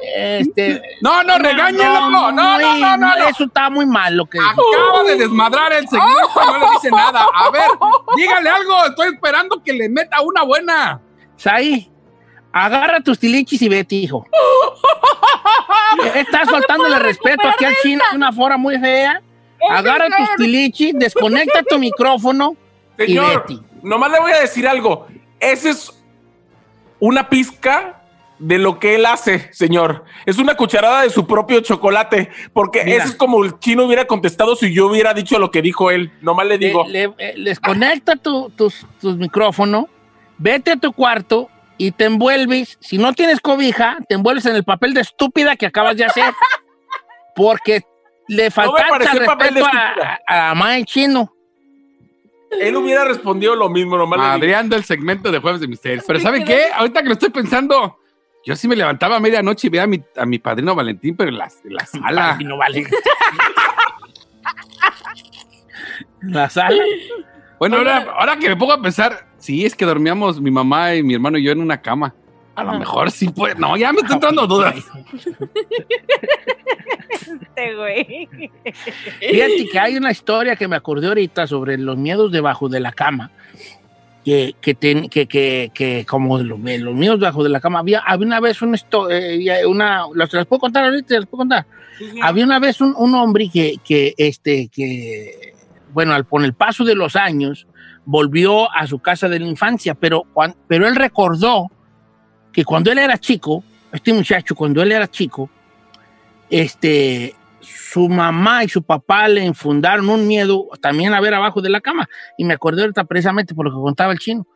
Este, 0.01 0.81
No, 1.03 1.23
no, 1.25 1.39
regáñenlo. 1.39 2.11
No, 2.11 2.33
no, 2.33 2.59
no, 2.59 2.77
no, 2.77 2.97
no. 2.97 3.15
Eso 3.29 3.45
está 3.45 3.71
muy 3.71 3.87
mal 3.87 4.17
lo 4.17 4.27
que. 4.27 4.39
Acaba 4.39 5.03
de 5.05 5.17
desmadrar 5.17 5.73
el 5.73 5.89
segmento, 5.89 6.31
no 6.37 6.59
le 6.59 6.67
dice 6.73 6.91
nada. 6.91 7.27
A 7.35 7.51
ver, 7.51 7.63
dígale 8.17 8.49
algo. 8.49 8.85
Estoy 8.87 9.09
esperando 9.15 9.63
que 9.63 9.73
le 9.73 9.89
meta 9.89 10.21
una 10.21 10.43
buena. 10.45 11.01
Saí, 11.37 11.91
agarra 12.53 13.01
tus 13.01 13.19
tilichis 13.19 13.63
y 13.63 13.69
vete, 13.69 13.95
hijo. 13.97 14.27
Estás 16.15 16.49
faltándole 16.51 16.99
respeto 16.99 17.49
aquí 17.49 17.65
al 17.65 17.75
chino 17.83 18.03
de 18.11 18.17
una 18.17 18.33
forma 18.33 18.57
muy 18.57 18.79
fea. 18.79 19.21
Agarra 19.71 20.07
tus 20.07 20.37
tilichis, 20.37 20.95
desconecta 20.97 21.63
tu 21.63 21.79
micrófono 21.79 22.55
y 22.99 23.07
Señor, 23.07 23.45
vete. 23.49 23.61
nomás 23.83 24.11
le 24.13 24.21
voy 24.21 24.33
a 24.33 24.41
decir 24.41 24.67
algo. 24.69 25.07
Ese 25.41 25.71
es 25.71 25.93
una 27.01 27.29
pizca 27.29 27.95
de 28.39 28.57
lo 28.59 28.79
que 28.79 28.95
él 28.95 29.05
hace, 29.05 29.53
señor. 29.53 30.05
Es 30.25 30.39
una 30.39 30.55
cucharada 30.57 31.03
de 31.03 31.11
su 31.11 31.27
propio 31.27 31.61
chocolate, 31.61 32.31
porque 32.53 32.85
Mira. 32.85 32.99
eso 32.99 33.09
es 33.09 33.15
como 33.17 33.45
el 33.45 33.59
chino 33.59 33.85
hubiera 33.85 34.07
contestado 34.07 34.55
si 34.55 34.73
yo 34.73 34.87
hubiera 34.87 35.13
dicho 35.13 35.39
lo 35.41 35.51
que 35.51 35.61
dijo 35.61 35.91
él. 35.91 36.13
Nomás 36.21 36.47
le 36.47 36.59
digo. 36.59 36.85
Le- 36.87 37.09
le- 37.09 37.15
eh, 37.19 37.35
desconecta 37.37 38.15
tu, 38.15 38.51
tus, 38.51 38.87
tus 39.01 39.17
micrófonos, 39.17 39.87
vete 40.39 40.73
a 40.73 40.77
tu 40.77 40.93
cuarto 40.93 41.49
y 41.79 41.93
te 41.93 42.05
envuelves. 42.05 42.77
Si 42.81 42.99
no 42.99 43.15
tienes 43.15 43.41
cobija, 43.41 43.99
te 44.09 44.17
envuelves 44.17 44.45
en 44.47 44.57
el 44.57 44.65
papel 44.65 44.93
de 44.93 45.01
estúpida 45.01 45.57
que 45.57 45.67
acabas 45.67 45.97
de 45.97 46.05
hacer. 46.05 46.35
Porque 47.35 47.83
le 48.27 48.51
faltaste 48.51 48.99
respeto 48.99 49.33
a, 49.33 49.47
estúpida. 49.47 50.21
a, 50.27 50.51
a 50.51 50.55
Mae 50.55 50.85
Chino. 50.85 51.33
Él 52.51 52.77
hubiera 52.77 53.05
respondido 53.05 53.55
lo 53.55 53.69
mismo, 53.69 53.97
nomás. 53.97 54.21
Adrián 54.21 54.69
del 54.69 54.85
segmento 54.85 55.31
de 55.31 55.39
Jueves 55.39 55.61
de 55.61 55.69
Misterios. 55.69 56.05
Pero 56.07 56.19
¿saben 56.19 56.45
qué? 56.45 56.67
Ahorita 56.75 57.03
que 57.03 57.09
lo 57.09 57.13
estoy 57.13 57.31
pensando, 57.31 57.99
yo 58.45 58.57
sí 58.57 58.67
me 58.69 58.77
levantaba 58.77 59.17
a 59.17 59.21
medianoche 59.21 59.67
y 59.67 59.71
veía 59.71 59.85
a 59.85 59.87
mi, 59.87 60.03
a 60.17 60.25
mi 60.25 60.39
padrino 60.39 60.75
Valentín, 60.75 61.17
pero 61.17 61.31
en 61.31 61.39
la, 61.39 61.49
en 61.65 61.75
la 61.75 61.87
sala. 61.87 62.37
Ay, 62.39 62.45
no 62.45 62.57
vale. 62.57 62.87
En 66.23 66.33
la 66.33 66.49
sala. 66.49 66.83
Bueno, 67.59 67.77
ahora, 67.77 68.07
ahora 68.19 68.37
que 68.39 68.49
me 68.49 68.57
pongo 68.57 68.73
a 68.73 68.81
pensar, 68.81 69.28
sí, 69.39 69.65
es 69.65 69.75
que 69.75 69.85
dormíamos 69.85 70.41
mi 70.41 70.51
mamá 70.51 70.95
y 70.95 71.03
mi 71.03 71.15
hermano 71.15 71.39
y 71.39 71.45
yo 71.45 71.53
en 71.53 71.61
una 71.61 71.81
cama. 71.81 72.15
A 72.55 72.65
lo 72.65 72.77
mejor 72.79 73.11
sí 73.13 73.29
puede. 73.29 73.55
No, 73.55 73.77
ya 73.77 73.93
me 73.93 74.01
estoy 74.01 74.15
entrando 74.15 74.47
dudas. 74.47 74.75
Este 77.21 77.75
güey. 77.77 78.29
Fíjate 79.21 79.69
que 79.71 79.79
hay 79.79 79.97
una 79.97 80.11
historia 80.11 80.57
que 80.57 80.67
me 80.67 80.75
acordé 80.75 81.07
ahorita 81.07 81.47
sobre 81.47 81.79
los 81.79 81.97
miedos 81.97 82.33
debajo 82.33 82.69
de 82.69 82.81
la 82.81 82.91
cama. 82.91 83.31
Que, 84.25 84.57
que, 84.61 84.75
ten- 84.75 85.09
que, 85.09 85.27
que, 85.27 85.71
que 85.73 86.05
como 86.05 86.39
los, 86.39 86.59
los 86.59 86.95
miedos 86.95 87.21
debajo 87.21 87.45
de 87.45 87.49
la 87.51 87.61
cama. 87.61 87.79
Había, 87.79 88.01
había 88.01 88.27
una 88.27 88.41
vez 88.41 88.61
una 88.61 88.75
historia, 88.75 89.67
una, 89.69 90.07
¿las, 90.15 90.33
las 90.33 90.45
puedo 90.47 90.59
contar 90.61 90.85
ahorita? 90.85 91.15
¿Las 91.15 91.27
puedo 91.27 91.39
contar? 91.43 91.65
Había 92.23 92.45
una 92.45 92.59
vez 92.59 92.81
un, 92.81 92.93
un 92.97 93.15
hombre 93.15 93.49
que, 93.53 93.77
que, 93.85 94.15
este, 94.19 94.69
que, 94.69 95.55
bueno, 95.93 96.13
al, 96.13 96.27
con 96.27 96.45
el 96.45 96.55
paso 96.55 96.83
de 96.85 96.97
los 96.97 97.15
años, 97.15 97.68
volvió 98.11 98.75
a 98.75 98.87
su 98.87 99.01
casa 99.01 99.29
de 99.29 99.39
la 99.39 99.47
infancia, 99.47 99.95
pero, 99.95 100.25
pero 100.67 100.89
él 100.89 100.97
recordó 100.97 101.67
que 102.51 102.65
cuando 102.65 102.91
él 102.91 102.97
era 102.97 103.19
chico, 103.19 103.63
este 103.93 104.15
muchacho, 104.15 104.55
cuando 104.55 104.81
él 104.81 104.93
era 104.93 105.07
chico, 105.07 105.51
este, 106.49 107.35
su 107.61 108.09
mamá 108.09 108.65
y 108.65 108.69
su 108.71 108.83
papá 108.83 109.29
le 109.29 109.45
infundaron 109.45 110.09
un 110.09 110.27
miedo 110.27 110.69
también 110.81 111.13
a 111.13 111.21
ver 111.21 111.35
abajo 111.35 111.61
de 111.61 111.69
la 111.69 111.83
cama. 111.83 112.09
Y 112.39 112.45
me 112.45 112.55
acordé 112.55 112.81
ahorita 112.81 113.05
precisamente 113.05 113.55
por 113.55 113.67
lo 113.67 113.73
que 113.73 113.83
contaba 113.83 114.13
el 114.15 114.19
chino. 114.19 114.47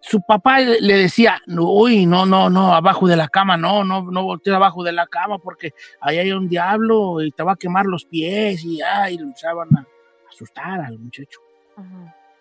Su 0.00 0.22
papá 0.26 0.60
le 0.60 0.96
decía, 0.96 1.42
uy, 1.46 2.06
no, 2.06 2.24
no, 2.24 2.48
no, 2.48 2.74
abajo 2.74 3.06
de 3.06 3.16
la 3.16 3.28
cama, 3.28 3.58
no, 3.58 3.84
no, 3.84 4.10
no 4.10 4.22
voltees 4.22 4.56
abajo 4.56 4.82
de 4.82 4.92
la 4.92 5.06
cama 5.06 5.38
porque 5.38 5.74
ahí 6.00 6.16
hay 6.16 6.32
un 6.32 6.48
diablo 6.48 7.20
y 7.20 7.30
te 7.30 7.42
va 7.42 7.52
a 7.52 7.56
quemar 7.56 7.84
los 7.84 8.06
pies 8.06 8.64
y, 8.64 8.80
ay, 8.80 9.18
lo 9.18 9.24
empezaban 9.24 9.68
a 9.76 9.84
asustar 10.30 10.80
al 10.80 10.98
muchacho. 10.98 11.40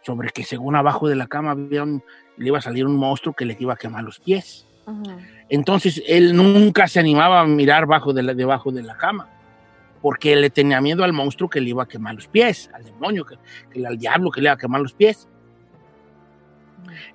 Sobre 0.05 0.29
que 0.29 0.43
según 0.43 0.75
abajo 0.75 1.07
de 1.07 1.15
la 1.15 1.27
cama 1.27 1.51
había 1.51 1.83
un- 1.83 2.03
le 2.37 2.47
iba 2.47 2.57
a 2.59 2.61
salir 2.61 2.85
un 2.85 2.95
monstruo 2.95 3.33
que 3.33 3.45
le 3.45 3.55
iba 3.59 3.73
a 3.73 3.77
quemar 3.77 4.03
los 4.03 4.19
pies. 4.19 4.67
Entonces 5.49 6.03
él 6.05 6.35
nunca 6.35 6.87
se 6.87 6.99
animaba 6.99 7.41
a 7.41 7.45
mirar 7.47 7.85
bajo 7.87 8.13
de 8.13 8.21
la, 8.23 8.33
debajo 8.35 8.71
de 8.71 8.83
la 8.83 8.95
cama, 8.97 9.27
porque 10.01 10.35
le 10.35 10.49
tenía 10.51 10.79
miedo 10.81 11.03
al 11.03 11.11
monstruo 11.13 11.49
que 11.49 11.59
le 11.59 11.69
iba 11.69 11.83
a 11.83 11.87
quemar 11.87 12.13
los 12.13 12.27
pies, 12.27 12.69
al 12.73 12.83
demonio, 12.83 13.25
que, 13.25 13.35
que- 13.71 13.85
al 13.87 13.97
diablo 13.97 14.29
que 14.29 14.41
le 14.41 14.47
iba 14.47 14.53
a 14.53 14.57
quemar 14.57 14.81
los 14.81 14.93
pies. 14.93 15.27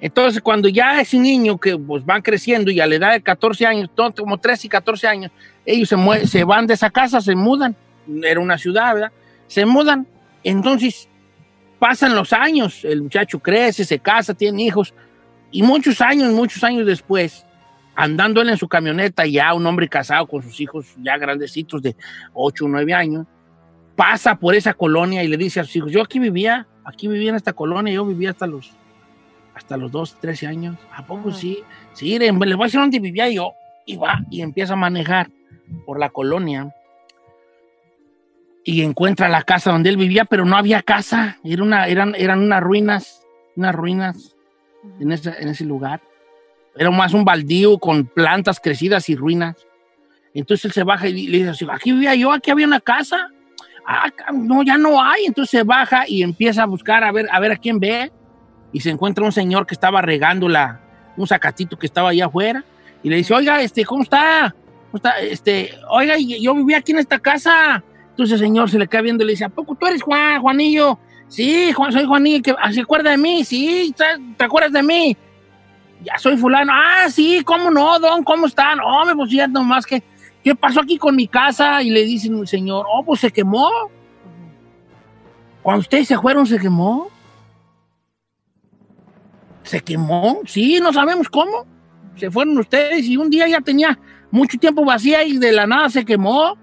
Entonces 0.00 0.40
cuando 0.42 0.68
ya 0.68 1.00
ese 1.00 1.18
niño 1.18 1.58
que 1.58 1.76
pues, 1.78 2.04
van 2.04 2.22
creciendo 2.22 2.70
y 2.70 2.80
a 2.80 2.86
la 2.86 2.94
edad 2.96 3.12
de 3.12 3.22
14 3.22 3.66
años, 3.66 3.88
como 4.18 4.38
13 4.38 4.66
y 4.66 4.70
14 4.70 5.06
años, 5.06 5.30
ellos 5.64 5.88
se, 5.88 6.26
se 6.26 6.44
van 6.44 6.66
de 6.66 6.74
esa 6.74 6.90
casa, 6.90 7.20
se 7.20 7.34
mudan, 7.36 7.76
era 8.24 8.40
una 8.40 8.58
ciudad, 8.58 8.94
¿verdad? 8.94 9.12
Se 9.46 9.64
mudan, 9.64 10.06
entonces 10.42 11.08
pasan 11.80 12.14
los 12.14 12.32
años, 12.32 12.84
el 12.84 13.02
muchacho 13.02 13.40
crece, 13.40 13.84
se 13.84 13.98
casa, 13.98 14.34
tiene 14.34 14.62
hijos, 14.62 14.94
y 15.50 15.62
muchos 15.64 16.00
años, 16.00 16.32
muchos 16.32 16.62
años 16.62 16.86
después, 16.86 17.44
andando 17.96 18.40
él 18.40 18.50
en 18.50 18.56
su 18.56 18.68
camioneta, 18.68 19.26
ya 19.26 19.52
un 19.54 19.66
hombre 19.66 19.88
casado 19.88 20.28
con 20.28 20.42
sus 20.42 20.60
hijos 20.60 20.94
ya 21.02 21.18
grandecitos 21.18 21.82
de 21.82 21.96
8 22.34 22.64
o 22.64 22.68
9 22.68 22.94
años, 22.94 23.26
pasa 23.96 24.36
por 24.36 24.54
esa 24.54 24.74
colonia 24.74 25.24
y 25.24 25.28
le 25.28 25.36
dice 25.36 25.58
a 25.58 25.64
sus 25.64 25.74
hijos, 25.76 25.90
yo 25.92 26.02
aquí 26.02 26.18
vivía, 26.20 26.68
aquí 26.84 27.08
vivía 27.08 27.30
en 27.30 27.36
esta 27.36 27.52
colonia, 27.52 27.92
yo 27.92 28.06
vivía 28.06 28.30
hasta 28.30 28.46
los 28.46 28.70
hasta 29.52 29.76
los 29.76 29.90
12, 29.90 30.16
13 30.20 30.46
años. 30.46 30.76
¿A 30.94 31.04
poco 31.04 31.32
sí? 31.32 31.58
Sí, 31.92 32.18
le- 32.18 32.32
les 32.32 32.56
voy 32.56 32.62
a 32.62 32.66
decir 32.66 32.80
dónde 32.80 32.98
vivía 33.00 33.28
yo. 33.28 33.52
Y 33.84 33.96
va 33.96 34.20
y 34.30 34.40
empieza 34.40 34.72
a 34.72 34.76
manejar 34.76 35.28
por 35.84 35.98
la 35.98 36.08
colonia 36.08 36.72
y 38.70 38.82
encuentra 38.82 39.28
la 39.28 39.42
casa 39.42 39.72
donde 39.72 39.90
él 39.90 39.96
vivía, 39.96 40.24
pero 40.24 40.44
no 40.44 40.56
había 40.56 40.80
casa, 40.80 41.38
Era 41.42 41.64
una, 41.64 41.88
eran, 41.88 42.14
eran 42.16 42.38
unas 42.38 42.62
ruinas, 42.62 43.26
unas 43.56 43.74
ruinas 43.74 44.36
en 45.00 45.10
ese, 45.10 45.34
en 45.40 45.48
ese 45.48 45.64
lugar. 45.64 46.00
Era 46.76 46.88
más 46.92 47.12
un 47.12 47.24
baldío 47.24 47.78
con 47.78 48.06
plantas 48.06 48.60
crecidas 48.60 49.08
y 49.08 49.16
ruinas. 49.16 49.56
Entonces 50.34 50.66
él 50.66 50.72
se 50.72 50.84
baja 50.84 51.08
y 51.08 51.26
le 51.26 51.50
dice, 51.50 51.66
aquí 51.68 51.90
vivía 51.90 52.14
yo, 52.14 52.30
aquí 52.30 52.52
había 52.52 52.64
una 52.64 52.78
casa. 52.78 53.30
Ah, 53.84 54.08
no, 54.32 54.62
ya 54.62 54.78
no 54.78 55.02
hay. 55.02 55.24
Entonces 55.24 55.50
se 55.50 55.64
baja 55.64 56.04
y 56.06 56.22
empieza 56.22 56.62
a 56.62 56.66
buscar 56.66 57.02
a 57.02 57.10
ver 57.10 57.26
a, 57.28 57.40
ver 57.40 57.50
a 57.50 57.56
quién 57.56 57.80
ve. 57.80 58.12
Y 58.72 58.78
se 58.78 58.90
encuentra 58.90 59.24
un 59.24 59.32
señor 59.32 59.66
que 59.66 59.74
estaba 59.74 60.00
regando 60.00 60.48
la, 60.48 60.80
un 61.16 61.26
zacatito 61.26 61.76
que 61.76 61.86
estaba 61.86 62.10
allá 62.10 62.26
afuera. 62.26 62.64
Y 63.02 63.10
le 63.10 63.16
dice, 63.16 63.34
oiga, 63.34 63.60
este, 63.62 63.84
¿cómo 63.84 64.04
está? 64.04 64.54
¿Cómo 64.92 64.98
está? 64.98 65.18
Este, 65.18 65.72
oiga, 65.88 66.14
yo 66.18 66.54
vivía 66.54 66.78
aquí 66.78 66.92
en 66.92 66.98
esta 66.98 67.18
casa. 67.18 67.82
Entonces 68.20 68.38
el 68.38 68.48
señor 68.48 68.68
se 68.68 68.78
le 68.78 68.86
queda 68.86 69.00
viendo 69.00 69.24
y 69.24 69.28
le 69.28 69.32
dice, 69.32 69.46
¿a 69.46 69.48
poco 69.48 69.74
tú 69.74 69.86
eres 69.86 70.02
Juan, 70.02 70.42
Juanillo? 70.42 70.98
Sí, 71.26 71.72
Juan, 71.72 71.90
soy 71.90 72.04
Juanillo. 72.04 72.42
que 72.42 72.54
¿Se 72.74 72.82
acuerda 72.82 73.12
de 73.12 73.16
mí? 73.16 73.44
Sí, 73.44 73.94
¿te, 74.36 74.44
acuerdas 74.44 74.72
de 74.72 74.82
mí? 74.82 75.16
Ya 76.04 76.18
soy 76.18 76.36
fulano. 76.36 76.70
Ah, 76.70 77.08
sí, 77.08 77.42
¿cómo 77.42 77.70
no, 77.70 77.98
don? 77.98 78.22
¿Cómo 78.22 78.46
están? 78.46 78.78
Oh, 78.80 79.04
pues 79.16 79.30
ya 79.30 79.48
nomás 79.48 79.86
que, 79.86 80.02
¿qué 80.44 80.54
pasó 80.54 80.80
aquí 80.80 80.98
con 80.98 81.16
mi 81.16 81.28
casa? 81.28 81.82
Y 81.82 81.88
le 81.88 82.04
dicen 82.04 82.38
el 82.38 82.46
señor, 82.46 82.84
oh, 82.92 83.02
pues 83.02 83.20
se 83.20 83.30
quemó. 83.30 83.70
Cuando 85.62 85.80
ustedes 85.80 86.08
se 86.08 86.18
fueron, 86.18 86.46
se 86.46 86.58
quemó. 86.58 87.08
¿Se 89.62 89.80
quemó? 89.80 90.40
Sí, 90.44 90.78
no 90.78 90.92
sabemos 90.92 91.26
cómo. 91.30 91.64
Se 92.16 92.30
fueron 92.30 92.58
ustedes 92.58 93.06
y 93.06 93.16
un 93.16 93.30
día 93.30 93.48
ya 93.48 93.62
tenía 93.62 93.98
mucho 94.30 94.58
tiempo 94.58 94.84
vacía 94.84 95.24
y 95.24 95.38
de 95.38 95.52
la 95.52 95.66
nada 95.66 95.88
se 95.88 96.04
quemó. 96.04 96.58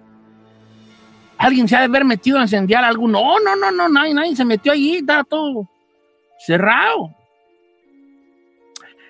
Alguien 1.37 1.67
se 1.67 1.75
ha 1.75 1.79
de 1.79 1.85
haber 1.85 2.03
metido 2.05 2.39
a 2.39 2.43
incendiar 2.43 2.83
algo. 2.83 3.07
No, 3.07 3.39
no, 3.39 3.55
no, 3.55 3.71
no, 3.71 3.87
nadie, 3.89 4.13
nadie 4.13 4.35
se 4.35 4.45
metió 4.45 4.71
allí, 4.71 4.97
estaba 4.97 5.23
todo 5.23 5.69
cerrado. 6.45 7.13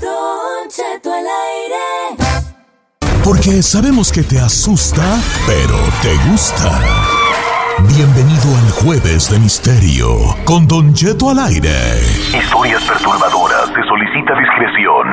Don 0.00 0.68
Cheto 0.68 1.12
al 1.12 1.26
aire. 1.26 1.74
Porque 3.22 3.62
sabemos 3.62 4.10
que 4.12 4.22
te 4.22 4.38
asusta, 4.38 5.18
pero 5.46 5.78
te 6.02 6.14
gusta. 6.28 7.13
Bienvenido 7.86 8.56
al 8.56 8.70
Jueves 8.70 9.30
de 9.30 9.38
Misterio 9.38 10.08
con 10.46 10.66
Don 10.66 10.94
Cheto 10.94 11.28
al 11.28 11.38
aire. 11.38 12.00
Historias 12.34 12.82
perturbadoras. 12.82 13.66
Se 13.66 13.82
solicita 13.86 14.32
discreción. 14.40 15.06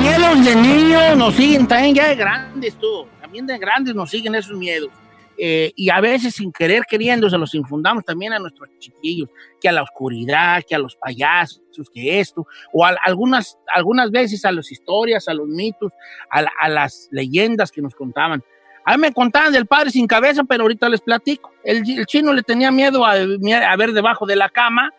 Miedos 0.00 0.44
de 0.44 0.56
niños 0.56 1.16
nos 1.18 1.34
siguen 1.34 1.68
también 1.68 1.94
ya 1.94 2.08
de 2.08 2.16
grandes, 2.16 2.74
tú. 2.76 3.06
También 3.20 3.46
de 3.46 3.58
grandes 3.58 3.94
nos 3.94 4.08
siguen 4.08 4.34
esos 4.34 4.56
miedos. 4.56 4.88
Eh, 5.36 5.72
y 5.76 5.90
a 5.90 6.00
veces 6.00 6.34
sin 6.34 6.50
querer 6.50 6.84
queriendo 6.88 7.28
se 7.28 7.36
los 7.36 7.54
infundamos 7.54 8.04
también 8.04 8.32
a 8.32 8.38
nuestros 8.38 8.68
chiquillos, 8.78 9.28
que 9.60 9.68
a 9.68 9.72
la 9.72 9.82
oscuridad, 9.82 10.62
que 10.66 10.74
a 10.74 10.78
los 10.78 10.96
payasos, 10.96 11.60
que 11.92 12.18
esto, 12.18 12.46
o 12.72 12.84
a, 12.84 12.96
algunas, 13.04 13.58
algunas 13.74 14.10
veces 14.10 14.44
a 14.44 14.52
las 14.52 14.72
historias, 14.72 15.28
a 15.28 15.34
los 15.34 15.48
mitos, 15.48 15.92
a 16.30 16.68
las 16.68 17.08
leyendas 17.10 17.70
que 17.70 17.82
nos 17.82 17.94
contaban. 17.94 18.42
A 18.84 18.92
mí 18.96 19.00
me 19.00 19.12
contaban 19.12 19.52
del 19.52 19.66
padre 19.66 19.90
sin 19.90 20.06
cabeza, 20.06 20.42
pero 20.44 20.62
ahorita 20.62 20.88
les 20.88 21.00
platico. 21.00 21.52
El, 21.64 21.88
el 21.88 22.06
chino 22.06 22.32
le 22.32 22.42
tenía 22.42 22.70
miedo 22.70 23.04
a, 23.06 23.12
a 23.12 23.76
ver 23.76 23.92
debajo 23.92 24.26
de 24.26 24.36
la 24.36 24.48
cama, 24.48 24.92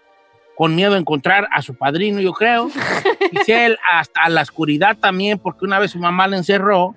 con 0.55 0.75
miedo 0.75 0.95
a 0.95 0.97
encontrar 0.97 1.47
a 1.51 1.61
su 1.61 1.75
padrino, 1.75 2.21
yo 2.21 2.31
creo. 2.33 2.69
Giselle, 3.31 3.77
hasta 3.91 4.21
a 4.21 4.29
la 4.29 4.41
oscuridad 4.41 4.97
también, 4.97 5.39
porque 5.39 5.65
una 5.65 5.79
vez 5.79 5.91
su 5.91 5.99
mamá 5.99 6.27
le 6.27 6.37
encerró, 6.37 6.95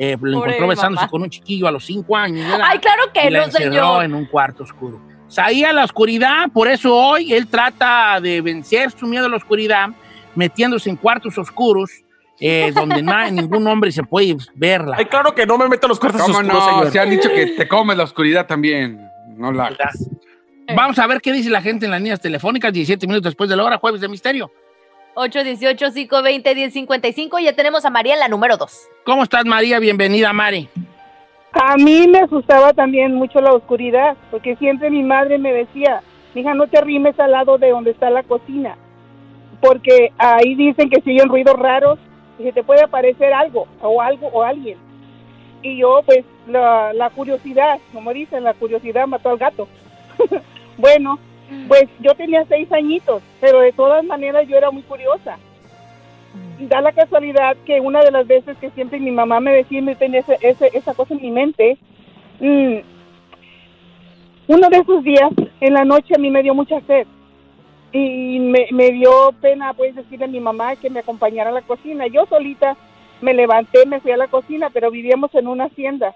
eh, 0.00 0.16
lo 0.20 0.38
Pobre 0.38 0.52
encontró 0.52 0.68
besándose 0.68 1.02
mamá. 1.02 1.10
con 1.10 1.22
un 1.22 1.30
chiquillo 1.30 1.68
a 1.68 1.70
los 1.70 1.84
cinco 1.84 2.16
años. 2.16 2.48
¿verdad? 2.50 2.66
Ay, 2.68 2.78
claro 2.78 3.12
que 3.12 3.26
y 3.26 3.30
la 3.30 3.38
no, 3.40 3.44
encerró 3.44 3.72
señor. 3.72 4.04
en 4.04 4.14
un 4.14 4.24
cuarto 4.26 4.62
oscuro. 4.64 5.00
Salía 5.28 5.70
a 5.70 5.72
la 5.74 5.84
oscuridad, 5.84 6.48
por 6.52 6.68
eso 6.68 6.94
hoy 6.96 7.34
él 7.34 7.46
trata 7.48 8.18
de 8.20 8.40
vencer 8.40 8.90
su 8.90 9.06
miedo 9.06 9.26
a 9.26 9.28
la 9.28 9.36
oscuridad, 9.36 9.90
metiéndose 10.34 10.88
en 10.88 10.96
cuartos 10.96 11.36
oscuros, 11.36 11.90
eh, 12.40 12.72
donde 12.74 13.04
hay 13.12 13.32
ningún 13.32 13.66
hombre 13.66 13.90
se 13.92 14.02
puede 14.02 14.36
verla. 14.54 14.96
Ay, 14.98 15.04
claro 15.06 15.34
que 15.34 15.46
no 15.46 15.56
me 15.58 15.68
meto 15.68 15.86
a 15.86 15.88
los 15.88 15.98
cuartos 15.98 16.22
¿Cómo 16.22 16.38
oscuros, 16.38 16.54
no? 16.54 16.68
señor. 16.68 16.90
Se 16.92 17.00
han 17.00 17.10
dicho 17.10 17.28
que 17.28 17.46
te 17.46 17.66
comes 17.66 17.96
la 17.96 18.04
oscuridad 18.04 18.46
también. 18.46 19.08
No 19.36 19.50
la 19.52 19.66
hagas. 19.66 20.08
Vamos 20.74 20.98
a 20.98 21.06
ver 21.06 21.20
qué 21.20 21.32
dice 21.32 21.50
la 21.50 21.62
gente 21.62 21.84
en 21.86 21.92
las 21.92 22.00
líneas 22.00 22.20
telefónicas 22.20 22.72
17 22.72 23.06
minutos 23.06 23.30
después 23.30 23.48
de 23.48 23.54
la 23.56 23.64
hora, 23.64 23.78
jueves 23.78 24.00
de 24.00 24.08
misterio. 24.08 24.50
818-520-1055. 25.14 27.40
Ya 27.42 27.54
tenemos 27.54 27.84
a 27.84 27.90
María 27.90 28.14
en 28.14 28.20
la 28.20 28.28
número 28.28 28.56
2. 28.56 28.88
¿Cómo 29.04 29.24
estás, 29.24 29.44
María? 29.44 29.80
Bienvenida, 29.80 30.32
Mari. 30.32 30.68
A 31.52 31.76
mí 31.76 32.06
me 32.06 32.20
asustaba 32.20 32.72
también 32.72 33.14
mucho 33.14 33.40
la 33.40 33.52
oscuridad, 33.52 34.16
porque 34.30 34.54
siempre 34.56 34.90
mi 34.90 35.02
madre 35.02 35.38
me 35.38 35.52
decía, 35.52 36.02
hija, 36.34 36.54
no 36.54 36.68
te 36.68 36.78
arrimes 36.78 37.18
al 37.18 37.32
lado 37.32 37.58
de 37.58 37.70
donde 37.70 37.90
está 37.92 38.10
la 38.10 38.22
cocina, 38.22 38.76
porque 39.60 40.12
ahí 40.18 40.54
dicen 40.54 40.90
que 40.90 41.00
si 41.00 41.12
oyen 41.12 41.30
ruidos 41.30 41.58
raros 41.58 41.98
y 42.38 42.42
se 42.44 42.52
te 42.52 42.62
puede 42.62 42.82
aparecer 42.82 43.32
algo 43.32 43.66
o 43.82 44.00
algo 44.00 44.28
o 44.28 44.42
alguien. 44.42 44.78
Y 45.62 45.78
yo, 45.78 46.02
pues, 46.06 46.24
la, 46.46 47.10
curiosidad, 47.14 47.80
como 47.92 48.12
dicen, 48.12 48.44
la 48.44 48.54
curiosidad 48.54 49.06
mató 49.06 49.30
al 49.30 49.38
gato. 49.38 49.68
bueno, 50.78 51.18
pues 51.66 51.84
yo 52.00 52.14
tenía 52.14 52.44
seis 52.48 52.70
añitos, 52.72 53.22
pero 53.40 53.60
de 53.60 53.72
todas 53.72 54.04
maneras 54.04 54.46
yo 54.48 54.56
era 54.56 54.70
muy 54.70 54.82
curiosa. 54.82 55.36
Da 56.60 56.80
la 56.80 56.92
casualidad 56.92 57.56
que 57.64 57.80
una 57.80 58.00
de 58.00 58.10
las 58.10 58.26
veces 58.26 58.56
que 58.58 58.70
siempre 58.70 58.98
mi 59.00 59.10
mamá 59.10 59.40
me 59.40 59.52
decía 59.52 59.78
y 59.78 59.82
me 59.82 59.96
tenía 59.96 60.20
ese, 60.20 60.38
ese- 60.42 60.70
esa 60.76 60.94
cosa 60.94 61.14
en 61.14 61.22
mi 61.22 61.30
mente, 61.30 61.78
mm, 62.40 62.76
uno 64.48 64.68
de 64.70 64.76
esos 64.78 65.04
días 65.04 65.30
en 65.60 65.74
la 65.74 65.84
noche 65.84 66.14
a 66.14 66.18
mí 66.18 66.30
me 66.30 66.42
dio 66.42 66.54
mucha 66.54 66.80
sed 66.82 67.06
y 67.92 68.38
me, 68.38 68.66
me 68.72 68.90
dio 68.90 69.32
pena 69.40 69.72
pues 69.72 69.94
decirle 69.94 70.26
a 70.26 70.28
mi 70.28 70.40
mamá 70.40 70.76
que 70.76 70.90
me 70.90 71.00
acompañara 71.00 71.50
a 71.50 71.54
la 71.54 71.62
cocina. 71.62 72.06
Yo 72.06 72.26
solita 72.26 72.76
me 73.20 73.34
levanté, 73.34 73.86
me 73.86 74.00
fui 74.00 74.12
a 74.12 74.16
la 74.16 74.28
cocina, 74.28 74.70
pero 74.70 74.90
vivíamos 74.90 75.34
en 75.34 75.48
una 75.48 75.64
hacienda. 75.64 76.14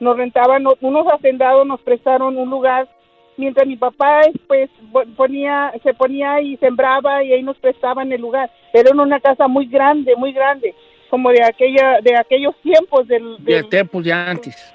Nos 0.00 0.16
rentaban, 0.16 0.64
unos 0.80 1.06
hacendados 1.12 1.66
nos 1.66 1.80
prestaron 1.80 2.36
un 2.36 2.50
lugar 2.50 2.88
mientras 3.36 3.66
mi 3.66 3.76
papá 3.76 4.20
pues 4.46 4.68
ponía 5.16 5.72
se 5.82 5.94
ponía 5.94 6.40
y 6.42 6.56
sembraba 6.58 7.22
y 7.24 7.32
ahí 7.32 7.42
nos 7.42 7.56
prestaban 7.56 8.12
el 8.12 8.20
lugar 8.20 8.50
pero 8.74 8.90
era 8.90 9.02
una 9.02 9.20
casa 9.20 9.48
muy 9.48 9.64
grande 9.64 10.14
muy 10.16 10.32
grande 10.34 10.74
como 11.08 11.30
de 11.30 11.42
aquella 11.42 11.98
de 12.02 12.14
aquellos 12.14 12.54
tiempos 12.60 13.08
del, 13.08 13.36
De 13.42 13.54
del- 13.54 13.68
tiempos 13.70 14.04
de 14.04 14.12
antes. 14.12 14.74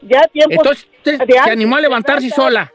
ya 0.00 0.22
tiempos 0.28 0.56
Entonces, 0.56 0.88
te- 1.02 1.26
de 1.26 1.38
animó 1.38 1.76
a 1.76 1.82
levantarse 1.82 2.28
exacto. 2.28 2.42
sola. 2.42 2.72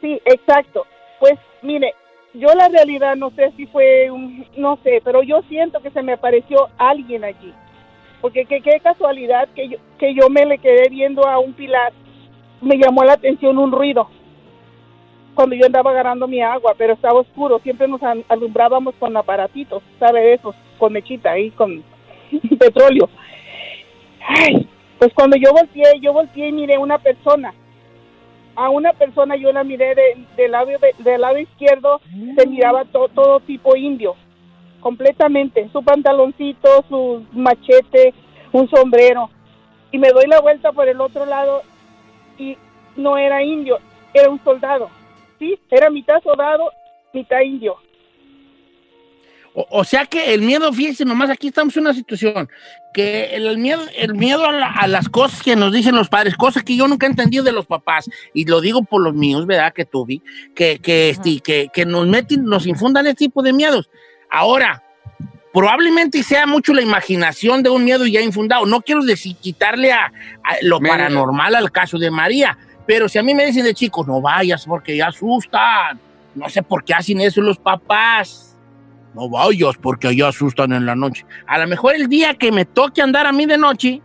Sí, 0.00 0.20
exacto. 0.24 0.84
Pues 1.20 1.34
mire, 1.62 1.94
yo 2.34 2.48
la 2.54 2.68
realidad 2.68 3.16
no 3.16 3.30
sé 3.30 3.52
si 3.56 3.66
fue 3.66 4.10
un, 4.10 4.46
no 4.56 4.78
sé, 4.82 5.00
pero 5.04 5.22
yo 5.22 5.40
siento 5.48 5.80
que 5.80 5.90
se 5.90 6.02
me 6.02 6.12
apareció 6.12 6.68
alguien 6.78 7.24
allí. 7.24 7.52
Porque 8.20 8.44
qué 8.46 8.60
casualidad 8.82 9.48
que 9.54 9.68
yo, 9.68 9.78
que 9.98 10.14
yo 10.14 10.28
me 10.30 10.44
le 10.46 10.58
quedé 10.58 10.88
viendo 10.90 11.26
a 11.26 11.38
un 11.38 11.52
pilar. 11.52 11.92
Me 12.60 12.76
llamó 12.78 13.04
la 13.04 13.12
atención 13.14 13.58
un 13.58 13.70
ruido 13.72 14.08
cuando 15.34 15.54
yo 15.54 15.66
andaba 15.66 15.90
agarrando 15.90 16.26
mi 16.26 16.40
agua, 16.40 16.74
pero 16.78 16.94
estaba 16.94 17.20
oscuro. 17.20 17.58
Siempre 17.58 17.86
nos 17.86 18.02
al- 18.02 18.24
alumbrábamos 18.28 18.94
con 18.98 19.14
aparatitos, 19.16 19.82
¿sabe? 19.98 20.20
De 20.22 20.32
esos, 20.34 20.54
con 20.78 20.94
mechita 20.94 21.32
ahí, 21.32 21.50
con 21.50 21.84
petróleo. 22.58 23.08
Ay, 24.26 24.66
pues 24.98 25.12
cuando 25.14 25.36
yo 25.36 25.52
volteé, 25.52 26.00
yo 26.00 26.12
volteé 26.14 26.48
y 26.48 26.52
miré 26.52 26.78
una 26.78 26.98
persona 26.98 27.52
a 28.56 28.70
una 28.70 28.92
persona 28.94 29.36
yo 29.36 29.52
la 29.52 29.62
miré 29.64 29.94
de- 29.94 30.26
del 30.36 30.50
lado 30.52 30.66
de- 30.66 30.94
del 30.98 31.20
lado 31.20 31.38
izquierdo 31.38 32.00
se 32.36 32.46
miraba 32.46 32.84
to- 32.86 33.08
todo 33.08 33.40
tipo 33.40 33.76
indio 33.76 34.14
completamente 34.80 35.68
su 35.72 35.82
pantaloncito 35.82 36.84
su 36.88 37.24
machete 37.32 38.14
un 38.52 38.68
sombrero 38.68 39.30
y 39.90 39.98
me 39.98 40.10
doy 40.10 40.26
la 40.26 40.40
vuelta 40.40 40.72
por 40.72 40.88
el 40.88 41.00
otro 41.00 41.26
lado 41.26 41.62
y 42.38 42.56
no 42.96 43.16
era 43.16 43.42
indio 43.42 43.78
era 44.14 44.30
un 44.30 44.42
soldado 44.44 44.88
sí 45.38 45.58
era 45.70 45.90
mitad 45.90 46.22
soldado 46.22 46.70
mitad 47.12 47.40
indio 47.40 47.76
O, 49.58 49.66
o 49.70 49.84
sea 49.84 50.04
que 50.04 50.34
el 50.34 50.42
miedo, 50.42 50.70
fíjense, 50.70 51.06
nomás 51.06 51.30
aquí 51.30 51.48
estamos 51.48 51.74
en 51.78 51.84
una 51.84 51.94
situación, 51.94 52.46
que 52.92 53.34
el, 53.34 53.56
miedo, 53.56 53.82
el 53.96 54.14
miedo 54.14 54.44
a, 54.44 54.52
la- 54.52 54.70
a 54.70 54.86
las 54.86 55.08
cosas 55.08 55.42
que 55.42 55.56
nos 55.56 55.72
dicen 55.72 55.96
los 55.96 56.10
padres, 56.10 56.36
cosas 56.36 56.62
que 56.62 56.76
yo 56.76 56.86
nunca 56.86 57.06
he 57.06 57.08
entendido 57.10 57.42
de 57.42 57.52
los 57.52 57.64
papás, 57.64 58.10
y 58.34 58.44
lo 58.44 58.60
digo 58.60 58.82
por 58.82 59.00
los 59.02 59.14
míos, 59.14 59.46
¿verdad? 59.46 59.72
Que 59.72 59.86
tuve, 59.86 60.20
que, 60.54 60.78
que, 60.78 61.08
este, 61.08 61.40
que, 61.40 61.68
que 61.72 61.86
nos 61.86 62.06
meten, 62.06 62.44
nos 62.44 62.66
infundan 62.66 63.06
este 63.06 63.24
tipo 63.24 63.42
de 63.42 63.54
miedos. 63.54 63.88
Ahora, 64.30 64.82
probablemente 65.54 66.22
sea 66.22 66.46
mucho 66.46 66.74
la 66.74 66.82
imaginación 66.82 67.62
de 67.62 67.70
un 67.70 67.82
miedo 67.82 68.04
ya 68.06 68.20
infundado. 68.20 68.66
No 68.66 68.82
quiero 68.82 69.02
decir 69.02 69.36
quitarle 69.36 69.90
a, 69.92 70.12
a 70.44 70.56
lo 70.60 70.80
Mira. 70.80 70.92
paranormal 70.96 71.54
al 71.54 71.72
caso 71.72 71.96
de 71.98 72.10
María, 72.10 72.58
pero 72.86 73.08
si 73.08 73.18
a 73.18 73.22
mí 73.22 73.34
me 73.34 73.46
dicen 73.46 73.64
de 73.64 73.72
chicos, 73.72 74.06
no 74.06 74.20
vayas 74.20 74.66
porque 74.66 74.96
ya 74.96 75.08
asustan. 75.08 75.98
No 76.34 76.48
sé 76.50 76.62
por 76.62 76.84
qué 76.84 76.92
hacen 76.92 77.20
eso 77.22 77.40
los 77.40 77.56
papás. 77.56 78.55
No 79.16 79.28
vayas 79.30 79.76
porque 79.80 80.08
allá 80.08 80.28
asustan 80.28 80.72
en 80.72 80.84
la 80.86 80.94
noche. 80.94 81.24
A 81.46 81.58
lo 81.58 81.66
mejor 81.66 81.94
el 81.96 82.06
día 82.06 82.34
que 82.34 82.52
me 82.52 82.64
toque 82.66 83.00
andar 83.02 83.26
a 83.26 83.32
mí 83.32 83.46
de 83.46 83.56
noche, 83.58 84.02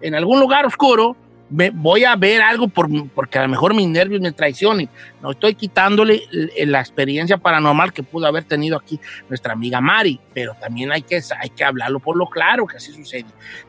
en 0.00 0.14
algún 0.16 0.40
lugar 0.40 0.66
oscuro, 0.66 1.16
ve- 1.48 1.70
voy 1.72 2.02
a 2.04 2.16
ver 2.16 2.42
algo 2.42 2.66
por, 2.66 2.88
porque 3.10 3.38
a 3.38 3.42
lo 3.42 3.48
mejor 3.48 3.72
mis 3.72 3.86
nervios 3.86 4.20
me 4.20 4.32
traicionen. 4.32 4.88
No 5.22 5.30
estoy 5.30 5.54
quitándole 5.54 6.22
l- 6.32 6.50
la 6.66 6.80
experiencia 6.80 7.38
paranormal 7.38 7.92
que 7.92 8.02
pudo 8.02 8.26
haber 8.26 8.42
tenido 8.44 8.76
aquí 8.76 8.98
nuestra 9.28 9.52
amiga 9.52 9.80
Mari, 9.80 10.20
pero 10.34 10.54
también 10.60 10.90
hay 10.90 11.02
que, 11.02 11.20
hay 11.40 11.50
que 11.50 11.64
hablarlo 11.64 12.00
por 12.00 12.16
lo 12.16 12.26
claro 12.26 12.66
que 12.66 12.78
así 12.78 12.92
sucede. 12.92 13.26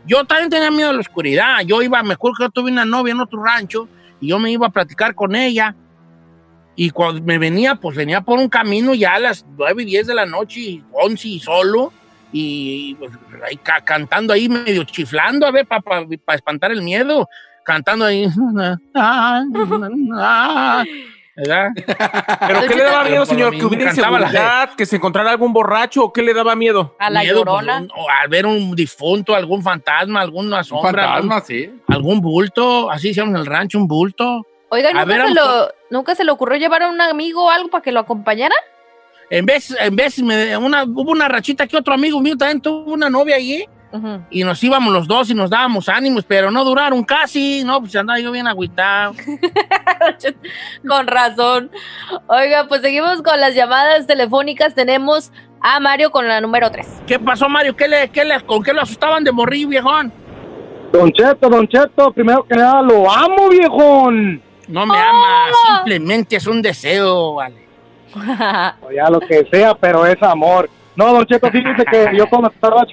Yo 0.07 0.25
también 0.25 0.49
tenía 0.49 0.71
miedo 0.71 0.89
a 0.89 0.93
la 0.93 0.99
oscuridad. 1.01 1.59
Yo 1.67 1.81
iba, 1.83 2.01
me 2.01 2.13
acuerdo 2.15 2.35
que 2.37 2.43
yo 2.45 2.49
tuve 2.49 2.71
una 2.71 2.83
novia 2.83 3.11
en 3.11 3.19
otro 3.21 3.43
rancho 3.43 3.87
y 4.19 4.29
yo 4.29 4.39
me 4.39 4.49
iba 4.51 4.65
a 4.65 4.71
platicar 4.71 5.13
con 5.13 5.35
ella. 5.35 5.75
Y 6.79 6.91
cuando 6.91 7.21
me 7.23 7.37
venía, 7.39 7.73
pues 7.75 7.97
venía 7.97 8.21
por 8.21 8.37
un 8.39 8.47
camino 8.47 8.93
ya 8.93 9.15
a 9.15 9.19
las 9.19 9.43
9 9.57 9.81
y 9.81 9.85
10 9.87 10.07
de 10.07 10.13
la 10.13 10.25
noche, 10.27 10.59
y 10.59 10.83
11 10.93 11.27
y 11.27 11.39
solo, 11.39 11.91
y 12.31 12.93
pues, 12.95 13.11
ahí 13.45 13.57
ca- 13.57 13.81
cantando 13.83 14.31
ahí, 14.31 14.47
medio 14.47 14.83
chiflando, 14.83 15.45
a 15.47 15.51
ver, 15.51 15.65
para 15.67 16.05
espantar 16.35 16.71
el 16.71 16.83
miedo, 16.83 17.27
cantando 17.65 18.05
ahí. 18.05 18.27
¿Verdad? 21.35 21.69
¿Pero 22.47 22.61
qué 22.67 22.75
le 22.75 22.83
daba 22.83 23.03
miedo, 23.03 23.25
señor? 23.25 23.55
¿Que 23.55 23.63
hubiera 23.65 23.91
inseguridad? 23.91 24.69
¿Que 24.75 24.85
se 24.87 24.95
encontrara 24.95 25.29
algún 25.31 25.53
borracho? 25.53 26.05
¿O 26.05 26.13
qué 26.13 26.23
le 26.23 26.33
daba 26.33 26.55
miedo? 26.55 26.95
A 26.99 27.11
la 27.11 27.21
Miedo, 27.21 27.43
pues, 27.45 27.63
un- 27.63 27.91
o 27.95 28.07
al 28.09 28.27
ver 28.29 28.45
un 28.47 28.75
difunto, 28.75 29.35
algún 29.35 29.61
fantasma, 29.61 30.21
alguna 30.21 30.63
sombra. 30.63 30.91
fantasma, 31.03 31.35
algún, 31.35 31.47
sí. 31.47 31.69
algún 31.87 32.21
bulto, 32.21 32.89
así 32.89 33.09
decíamos 33.09 33.35
en 33.35 33.39
el 33.41 33.45
rancho, 33.45 33.77
un 33.77 33.87
bulto. 33.87 34.45
Oiga, 34.69 34.89
¿y 34.91 34.97
A 34.97 35.05
¿nunca, 35.05 35.05
ver, 35.05 35.21
se 35.21 35.27
a 35.31 35.33
lo 35.33 35.45
lo, 35.59 35.67
¿nunca 35.89 36.15
se 36.15 36.23
le 36.23 36.31
ocurrió 36.31 36.57
llevar 36.57 36.83
a 36.83 36.89
un 36.89 36.99
amigo 37.01 37.45
o 37.45 37.49
algo 37.49 37.69
para 37.69 37.81
que 37.81 37.91
lo 37.91 37.99
acompañara? 38.01 38.55
En 39.29 39.45
vez, 39.45 39.75
en 39.79 39.95
vez, 39.95 40.19
me- 40.21 40.55
una, 40.57 40.83
hubo 40.83 41.11
una 41.11 41.27
rachita 41.27 41.67
que 41.67 41.75
otro 41.77 41.93
amigo 41.93 42.19
mío 42.21 42.35
también 42.37 42.61
tuvo 42.61 42.93
una 42.93 43.09
novia 43.09 43.35
allí. 43.37 43.65
Y 44.29 44.43
nos 44.43 44.61
íbamos 44.63 44.93
los 44.93 45.07
dos 45.07 45.29
y 45.29 45.33
nos 45.33 45.49
dábamos 45.49 45.87
ánimos, 45.89 46.23
pero 46.25 46.51
no 46.51 46.63
duraron 46.65 47.03
casi, 47.03 47.63
no, 47.63 47.79
pues 47.79 47.95
andaba 47.95 48.19
yo 48.19 48.31
bien 48.31 48.45
agüitado. 48.45 49.13
Con 50.87 51.07
razón. 51.07 51.71
Oiga, 52.27 52.65
pues 52.67 52.81
seguimos 52.81 53.21
con 53.21 53.39
las 53.39 53.55
llamadas 53.55 54.05
telefónicas. 54.05 54.75
Tenemos 54.75 55.31
a 55.61 55.79
Mario 55.79 56.11
con 56.11 56.27
la 56.27 56.41
número 56.41 56.69
3. 56.69 56.85
¿Qué 57.07 57.17
pasó, 57.17 57.49
Mario? 57.49 57.75
¿Qué 57.75 57.87
le, 57.87 58.09
qué 58.09 58.23
le- 58.25 58.41
¿Con 58.41 58.61
qué 58.63 58.73
lo 58.73 58.81
asustaban 58.81 59.23
de 59.23 59.31
morir, 59.31 59.67
viejón? 59.67 60.11
Don 60.91 61.11
Cheto, 61.11 61.49
Don 61.49 61.67
Cheto, 61.67 62.11
primero 62.11 62.43
que 62.43 62.55
nada, 62.55 62.81
lo 62.81 63.09
amo, 63.11 63.49
viejón. 63.49 64.41
No 64.67 64.85
me 64.85 64.97
ama, 64.97 65.45
simplemente 65.77 66.35
es 66.35 66.47
un 66.47 66.61
deseo, 66.61 67.35
vale. 67.35 67.55
O 68.81 68.91
ya 68.91 69.09
lo 69.09 69.19
que 69.19 69.45
sea, 69.51 69.73
pero 69.75 70.05
es 70.05 70.21
amor. 70.23 70.69
No, 70.95 71.13
Don 71.13 71.25
Cheto, 71.25 71.49
fíjese 71.51 71.85
que 71.85 72.17
yo 72.17 72.27
cuando 72.29 72.49
estaba 72.49 72.85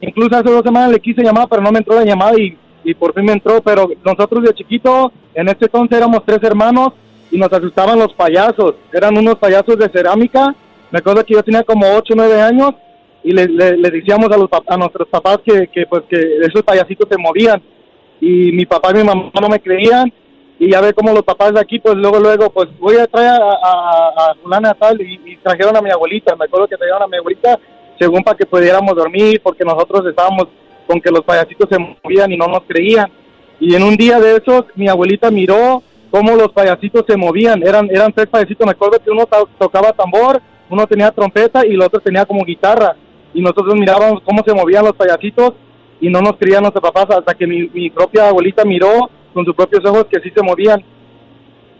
incluso 0.00 0.34
hace 0.36 0.50
dos 0.50 0.62
semanas 0.64 0.90
le 0.92 1.00
quise 1.00 1.22
llamar, 1.22 1.46
pero 1.48 1.62
no 1.62 1.70
me 1.70 1.78
entró 1.78 1.94
la 1.96 2.04
llamada 2.04 2.34
y, 2.40 2.56
y 2.84 2.94
por 2.94 3.12
fin 3.14 3.24
me 3.24 3.32
entró. 3.32 3.60
Pero 3.62 3.88
nosotros 4.04 4.42
de 4.44 4.54
chiquito, 4.54 5.12
en 5.34 5.48
este 5.48 5.66
entonces 5.66 5.96
éramos 5.98 6.22
tres 6.24 6.42
hermanos 6.42 6.92
y 7.30 7.38
nos 7.38 7.52
asustaban 7.52 7.98
los 7.98 8.12
payasos. 8.14 8.74
Eran 8.92 9.16
unos 9.18 9.36
payasos 9.36 9.76
de 9.78 9.88
cerámica. 9.90 10.54
Me 10.90 10.98
acuerdo 10.98 11.24
que 11.24 11.34
yo 11.34 11.42
tenía 11.42 11.62
como 11.62 11.86
ocho 11.94 12.14
o 12.14 12.16
nueve 12.16 12.40
años 12.40 12.72
y 13.24 13.32
le, 13.32 13.46
le- 13.46 13.76
le 13.76 13.90
decíamos 13.90 14.30
a, 14.30 14.36
los, 14.36 14.48
a 14.66 14.76
nuestros 14.76 15.08
papás 15.08 15.38
que, 15.44 15.68
que, 15.68 15.86
pues, 15.86 16.02
que 16.08 16.16
esos 16.42 16.62
payasitos 16.62 17.08
se 17.10 17.18
movían. 17.18 17.62
Y 18.20 18.52
mi 18.52 18.66
papá 18.66 18.90
y 18.90 18.94
mi 18.98 19.04
mamá 19.04 19.30
no 19.40 19.48
me 19.48 19.60
creían 19.60 20.12
y 20.64 20.70
ya 20.70 20.80
ve 20.80 20.94
cómo 20.94 21.12
los 21.12 21.24
papás 21.24 21.52
de 21.52 21.58
aquí, 21.58 21.80
pues 21.80 21.96
luego, 21.96 22.20
luego, 22.20 22.48
pues 22.50 22.68
voy 22.78 22.96
a 22.96 23.08
traer 23.08 23.30
a, 23.30 23.50
a, 23.50 24.30
a 24.30 24.92
y, 25.00 25.32
y 25.32 25.36
trajeron 25.38 25.76
a 25.76 25.82
mi 25.82 25.90
abuelita, 25.90 26.36
me 26.36 26.44
acuerdo 26.44 26.68
que 26.68 26.76
trajeron 26.76 27.02
a 27.02 27.08
mi 27.08 27.16
abuelita 27.16 27.58
según 27.98 28.22
para 28.22 28.36
que 28.36 28.46
pudiéramos 28.46 28.94
dormir, 28.94 29.40
porque 29.42 29.64
nosotros 29.64 30.06
estábamos 30.06 30.46
con 30.86 31.00
que 31.00 31.10
los 31.10 31.22
payasitos 31.22 31.68
se 31.68 31.80
movían 31.80 32.30
y 32.30 32.36
no 32.36 32.46
nos 32.46 32.62
creían. 32.62 33.10
Y 33.58 33.74
en 33.74 33.82
un 33.82 33.96
día 33.96 34.20
de 34.20 34.36
esos, 34.36 34.66
mi 34.76 34.88
abuelita 34.88 35.32
miró 35.32 35.82
cómo 36.12 36.36
los 36.36 36.52
payasitos 36.52 37.06
se 37.08 37.16
movían, 37.16 37.60
eran, 37.66 37.88
eran 37.90 38.12
tres 38.12 38.28
payasitos, 38.28 38.64
me 38.64 38.70
acuerdo 38.70 39.00
que 39.02 39.10
uno 39.10 39.26
to- 39.26 39.48
tocaba 39.58 39.92
tambor, 39.92 40.40
uno 40.70 40.86
tenía 40.86 41.10
trompeta 41.10 41.66
y 41.66 41.72
el 41.74 41.82
otro 41.82 41.98
tenía 41.98 42.24
como 42.24 42.44
guitarra. 42.44 42.94
Y 43.34 43.40
nosotros 43.40 43.74
mirábamos 43.74 44.22
cómo 44.24 44.44
se 44.46 44.54
movían 44.54 44.84
los 44.84 44.94
payasitos 44.94 45.54
y 46.00 46.08
no 46.08 46.20
nos 46.20 46.36
creían 46.36 46.62
nuestros 46.62 46.88
papás 46.88 47.16
hasta 47.18 47.34
que 47.34 47.48
mi 47.48 47.90
propia 47.90 48.28
abuelita 48.28 48.64
miró 48.64 49.10
con 49.32 49.44
sus 49.44 49.54
propios 49.54 49.84
ojos 49.84 50.06
que 50.10 50.20
sí 50.20 50.30
se 50.34 50.42
movían. 50.42 50.82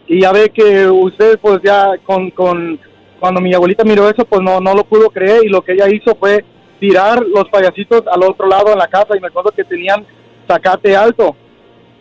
Y 0.07 0.21
ya 0.21 0.31
ve 0.31 0.49
que 0.53 0.87
usted 0.87 1.39
pues 1.39 1.59
ya 1.63 1.91
con, 2.05 2.29
con 2.31 2.79
cuando 3.19 3.39
mi 3.41 3.53
abuelita 3.53 3.83
miró 3.85 4.09
eso 4.09 4.25
pues 4.25 4.41
no, 4.41 4.59
no 4.59 4.73
lo 4.73 4.83
pudo 4.83 5.09
creer 5.09 5.45
y 5.45 5.49
lo 5.49 5.61
que 5.61 5.73
ella 5.73 5.87
hizo 5.89 6.13
fue 6.15 6.43
tirar 6.79 7.23
los 7.33 7.47
payasitos 7.49 8.03
al 8.11 8.21
otro 8.23 8.47
lado 8.47 8.71
de 8.71 8.75
la 8.75 8.87
casa 8.87 9.15
y 9.15 9.21
me 9.21 9.27
acuerdo 9.27 9.51
que 9.55 9.63
tenían 9.63 10.05
zacate 10.47 10.95
alto. 10.95 11.35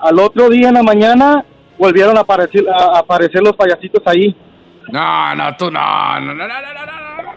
Al 0.01 0.19
otro 0.19 0.49
día 0.49 0.69
en 0.69 0.75
la 0.75 0.83
mañana 0.83 1.45
volvieron 1.79 2.17
a 2.19 2.23
aparecer, 2.23 2.65
a 2.69 2.99
aparecer 2.99 3.41
los 3.43 3.55
payasitos 3.55 4.03
ahí. 4.07 4.35
No, 4.91 5.35
no, 5.37 5.57
tú 5.57 5.71
no, 5.71 6.21
no, 6.21 6.35
no, 6.35 6.35
no, 6.35 6.49
no, 6.49 6.49
no, 6.49 7.23
no. 7.23 7.33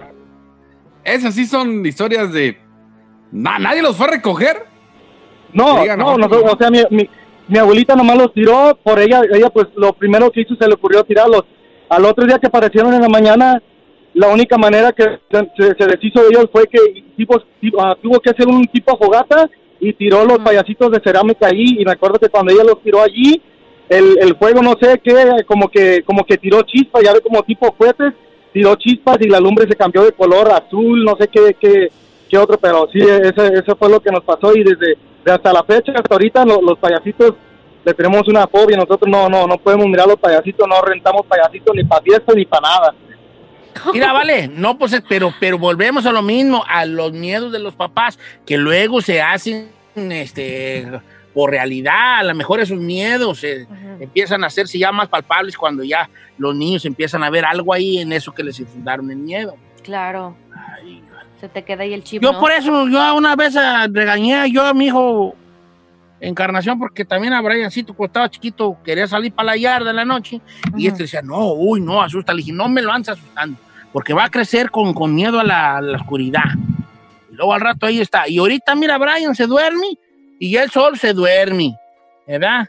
Esas 1.04 1.36
sí 1.36 1.46
son 1.46 1.86
historias 1.86 2.34
de. 2.34 2.58
Na- 3.32 3.60
¿Nadie 3.60 3.84
los 3.84 3.96
fue 3.96 4.08
a 4.08 4.12
recoger? 4.12 4.66
No, 5.54 5.86
no, 5.96 6.18
no, 6.18 6.26
o 6.28 6.58
sea, 6.58 6.72
mi, 6.72 6.80
mi, 6.90 7.08
mi 7.48 7.58
abuelita 7.60 7.96
nomás 7.96 8.18
los 8.18 8.34
tiró, 8.34 8.78
por 8.84 9.00
ella, 9.00 9.22
ella 9.32 9.50
pues 9.50 9.68
lo 9.76 9.94
primero 9.94 10.32
que 10.32 10.42
hizo 10.42 10.56
se 10.56 10.68
le 10.68 10.74
ocurrió 10.74 11.04
tirarlos. 11.04 11.44
Al 11.90 12.06
otro 12.06 12.26
día 12.26 12.40
que 12.40 12.48
aparecieron 12.48 12.94
en 12.94 13.02
la 13.02 13.10
mañana, 13.10 13.62
la 14.14 14.30
única 14.30 14.58
manera 14.58 14.92
que 14.92 15.04
se, 15.30 15.76
se- 15.78 15.88
deshizo 15.88 16.22
de 16.22 16.28
ellos 16.30 16.46
fue 16.52 16.66
que 16.68 16.80
tipo, 17.18 17.40
tipo, 17.62 17.82
ah, 17.82 17.96
tuvo 18.02 18.20
que 18.20 18.30
hacer 18.32 18.48
un 18.48 18.64
tipo 18.66 18.98
fogata 18.98 19.50
y 19.80 19.94
tiró 19.94 20.26
los 20.26 20.40
payasitos 20.40 20.90
de 20.92 21.02
cerámica 21.04 21.48
ahí 21.48 21.78
y 21.80 21.86
me 21.86 21.92
acuerdo 21.92 22.18
que 22.18 22.30
cuando 22.30 22.52
ella 22.54 22.64
los 22.64 22.82
tiró 22.82 23.02
allí, 23.02 23.42
el, 23.90 24.18
el 24.20 24.36
fuego 24.38 24.64
no 24.64 24.74
sé 24.82 25.00
qué, 25.04 25.14
como 25.46 25.68
que 25.68 26.02
como 26.04 26.24
que 26.26 26.38
tiró 26.38 26.62
chispas, 26.64 27.04
ya 27.04 27.14
ve 27.14 27.20
como 27.22 27.44
tipo 27.44 27.72
cohetes, 27.74 28.14
tiró 28.54 28.76
chispas 28.76 29.18
y 29.22 29.28
la 29.28 29.40
lumbre 29.40 29.68
se 29.68 29.76
cambió 29.76 30.04
de 30.04 30.14
color 30.14 30.50
azul, 30.52 31.04
no 31.04 31.16
sé 31.20 31.28
qué, 31.28 31.56
qué, 31.60 31.90
qué 32.30 32.38
otro, 32.38 32.58
pero 32.58 32.88
sí, 32.92 33.00
ese, 33.00 33.54
eso 33.54 33.76
fue 33.78 33.90
lo 33.90 34.00
que 34.00 34.12
nos 34.12 34.24
pasó 34.24 34.56
y 34.56 34.64
desde 34.64 34.98
de 35.26 35.32
hasta 35.32 35.52
la 35.52 35.64
fecha, 35.64 35.92
hasta 35.96 36.14
ahorita 36.16 36.46
lo- 36.46 36.62
los 36.62 36.78
payasitos 36.80 37.34
le 37.84 37.94
tenemos 37.94 38.28
una 38.28 38.48
fobia, 38.48 38.78
nosotros 38.78 39.10
no, 39.10 39.28
no, 39.28 39.46
no 39.48 39.58
podemos 39.58 39.86
mirar 39.88 40.08
los 40.08 40.18
payasitos, 40.20 40.68
no 40.68 40.82
rentamos 40.82 41.26
payasitos 41.28 41.76
ni 41.76 41.84
para 41.84 42.02
fiesta 42.02 42.34
ni 42.34 42.46
para 42.46 42.62
nada. 42.62 42.96
Mira, 43.94 44.14
vale, 44.14 44.48
no, 44.48 44.78
pues, 44.78 45.02
pero, 45.10 45.34
pero 45.40 45.58
volvemos 45.60 46.06
a 46.06 46.12
lo 46.12 46.22
mismo, 46.22 46.64
a 46.68 46.86
los 46.86 47.12
miedos 47.12 47.52
de 47.52 47.60
los 47.60 47.76
papás, 47.76 48.18
que 48.46 48.58
luego 48.58 49.02
se 49.02 49.22
hacen, 49.22 49.70
este, 49.96 50.88
por 51.34 51.52
realidad, 51.52 52.20
a 52.20 52.24
lo 52.24 52.34
mejor 52.34 52.60
esos 52.62 52.78
miedos 52.80 53.44
eh, 53.44 53.68
empiezan 54.00 54.44
a 54.44 54.48
hacerse 54.48 54.80
ya 54.80 54.92
más 54.92 55.10
palpables 55.10 55.58
cuando 55.58 55.84
ya 55.84 56.10
los 56.38 56.56
niños 56.56 56.86
empiezan 56.86 57.24
a 57.24 57.30
ver 57.30 57.44
algo 57.46 57.74
ahí 57.74 57.98
en 58.00 58.14
eso 58.14 58.32
que 58.34 58.44
les 58.44 58.60
infundaron 58.60 59.12
el 59.12 59.18
miedo. 59.18 59.56
Claro. 59.84 60.36
Se 61.46 61.50
te 61.50 61.64
queda 61.64 61.84
ahí 61.84 61.94
el 61.94 62.04
chip. 62.04 62.24
Yo 62.24 62.34
¿no? 62.34 62.40
por 62.40 62.52
eso, 62.52 62.88
yo 62.88 63.16
una 63.16 63.36
vez 63.36 63.56
ah, 63.56 63.88
regañé 63.88 64.50
yo 64.50 64.66
a 64.66 64.74
mi 64.74 64.88
hijo 64.88 65.36
Encarnación, 66.20 66.80
porque 66.80 67.06
también 67.06 67.34
a 67.34 67.42
Briancito, 67.42 67.94
cuando 67.94 68.08
estaba 68.08 68.30
chiquito, 68.30 68.78
quería 68.84 69.06
salir 69.06 69.32
para 69.32 69.48
la 69.48 69.58
yarda 69.58 69.92
en 69.92 69.98
la 69.98 70.06
noche, 70.06 70.42
y 70.76 70.88
este 70.88 71.04
decía, 71.04 71.22
no, 71.22 71.54
uy, 71.54 71.82
no, 71.82 72.02
asusta. 72.02 72.34
Le 72.34 72.38
dije, 72.38 72.52
no 72.52 72.68
me 72.68 72.82
lo 72.82 72.92
andes 72.92 73.10
asustando, 73.10 73.60
porque 73.94 74.14
va 74.14 74.24
a 74.24 74.32
crecer 74.32 74.72
con, 74.72 74.94
con 74.96 75.14
miedo 75.14 75.40
a 75.40 75.44
la, 75.44 75.78
a 75.78 75.82
la 75.82 75.98
oscuridad. 75.98 76.46
Y 77.30 77.36
luego 77.36 77.54
al 77.54 77.62
rato 77.62 77.86
ahí 77.86 78.00
está. 78.00 78.28
Y 78.28 78.40
ahorita, 78.40 78.74
mira, 78.74 78.98
Brian 78.98 79.36
se 79.36 79.46
duerme, 79.46 80.00
y 80.40 80.56
él 80.56 80.72
solo 80.72 80.96
se 80.96 81.14
duerme, 81.14 81.76
¿verdad? 82.26 82.66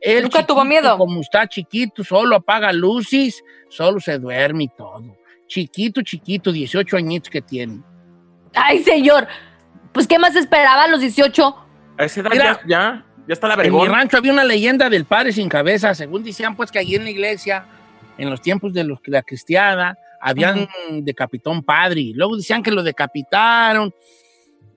Él 0.00 0.24
¿Nunca 0.24 0.44
tuvo 0.44 0.62
miedo? 0.64 0.98
Como 0.98 1.20
está 1.20 1.46
chiquito, 1.46 2.04
solo 2.04 2.36
apaga 2.36 2.72
luces, 2.72 3.42
solo 3.70 3.98
se 3.98 4.18
duerme 4.18 4.64
y 4.64 4.68
todo. 4.68 5.16
Chiquito, 5.48 6.02
chiquito, 6.02 6.52
18 6.52 6.96
añitos 6.96 7.30
que 7.30 7.42
tiene. 7.42 7.80
Ay, 8.54 8.82
señor. 8.84 9.26
Pues, 9.92 10.06
¿qué 10.06 10.18
más 10.18 10.36
esperaba 10.36 10.84
a 10.84 10.88
los 10.88 11.00
18? 11.00 11.56
A 11.98 12.04
esa 12.04 12.20
edad 12.20 12.30
Mira, 12.30 12.44
ya, 12.44 12.60
ya, 12.68 13.06
ya 13.26 13.32
está 13.32 13.48
la 13.48 13.54
En 13.54 13.60
mi 13.60 13.64
vergüenza. 13.64 13.96
rancho 13.96 14.16
había 14.18 14.32
una 14.32 14.44
leyenda 14.44 14.88
del 14.88 15.04
padre 15.04 15.32
sin 15.32 15.48
cabeza, 15.48 15.94
según 15.94 16.22
decían 16.22 16.54
pues 16.54 16.70
que 16.70 16.78
allí 16.78 16.94
en 16.94 17.04
la 17.04 17.10
iglesia, 17.10 17.66
en 18.16 18.30
los 18.30 18.40
tiempos 18.40 18.72
de 18.72 18.84
los, 18.84 19.00
la 19.06 19.22
cristiana, 19.22 19.96
habían 20.20 20.68
decapitado 21.00 21.54
un 21.54 21.62
padre, 21.62 22.12
luego 22.14 22.36
decían 22.36 22.62
que 22.62 22.70
lo 22.70 22.82
decapitaron, 22.82 23.92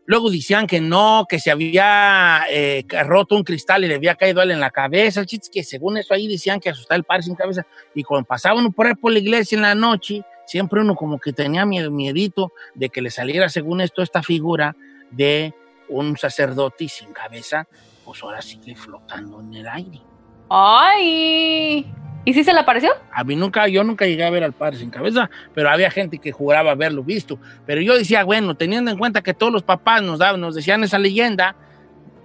luego 0.05 0.29
decían 0.29 0.67
que 0.67 0.81
no, 0.81 1.25
que 1.29 1.39
se 1.39 1.51
había 1.51 2.43
eh, 2.49 2.85
roto 3.05 3.35
un 3.35 3.43
cristal 3.43 3.83
y 3.83 3.87
le 3.87 3.95
había 3.95 4.15
caído 4.15 4.41
a 4.41 4.43
él 4.43 4.51
en 4.51 4.59
la 4.59 4.71
cabeza, 4.71 5.19
el 5.19 5.25
chiste 5.25 5.45
es 5.45 5.49
que 5.49 5.63
según 5.63 5.97
eso 5.97 6.13
ahí 6.13 6.27
decían 6.27 6.59
que 6.59 6.69
asustaba 6.69 6.97
el 6.97 7.03
padre 7.03 7.23
sin 7.23 7.35
cabeza, 7.35 7.65
y 7.95 8.03
cuando 8.03 8.27
pasaba 8.27 8.59
uno 8.59 8.71
por 8.71 8.87
ahí 8.87 8.95
por 8.95 9.11
la 9.11 9.19
iglesia 9.19 9.55
en 9.55 9.61
la 9.61 9.75
noche, 9.75 10.23
siempre 10.51 10.81
uno 10.81 10.95
como 10.95 11.17
que 11.17 11.31
tenía 11.31 11.65
miedo, 11.65 11.89
miedito 11.91 12.51
de 12.75 12.89
que 12.89 13.01
le 13.01 13.09
saliera 13.09 13.47
según 13.47 13.79
esto 13.79 14.01
esta 14.01 14.21
figura 14.21 14.75
de 15.09 15.53
un 15.87 16.17
sacerdote 16.17 16.89
sin 16.89 17.13
cabeza, 17.13 17.67
pues 18.03 18.21
ahora 18.21 18.41
sigue 18.41 18.75
flotando 18.75 19.39
en 19.39 19.53
el 19.53 19.67
aire. 19.67 20.01
Ay. 20.49 21.89
¿Y 22.25 22.33
si 22.33 22.43
se 22.43 22.51
le 22.51 22.59
apareció? 22.59 22.91
A 23.13 23.23
mí 23.23 23.37
nunca, 23.37 23.69
yo 23.69 23.85
nunca 23.85 24.05
llegué 24.05 24.25
a 24.25 24.29
ver 24.29 24.43
al 24.43 24.51
padre 24.51 24.77
sin 24.77 24.89
cabeza, 24.89 25.29
pero 25.53 25.69
había 25.69 25.89
gente 25.89 26.17
que 26.17 26.33
juraba 26.33 26.71
haberlo 26.71 27.01
visto. 27.01 27.39
Pero 27.65 27.79
yo 27.79 27.97
decía, 27.97 28.25
bueno, 28.25 28.55
teniendo 28.55 28.91
en 28.91 28.97
cuenta 28.97 29.21
que 29.21 29.33
todos 29.33 29.53
los 29.53 29.63
papás 29.63 30.01
nos 30.01 30.19
daban, 30.19 30.41
nos 30.41 30.53
decían 30.53 30.83
esa 30.83 30.99
leyenda, 30.99 31.55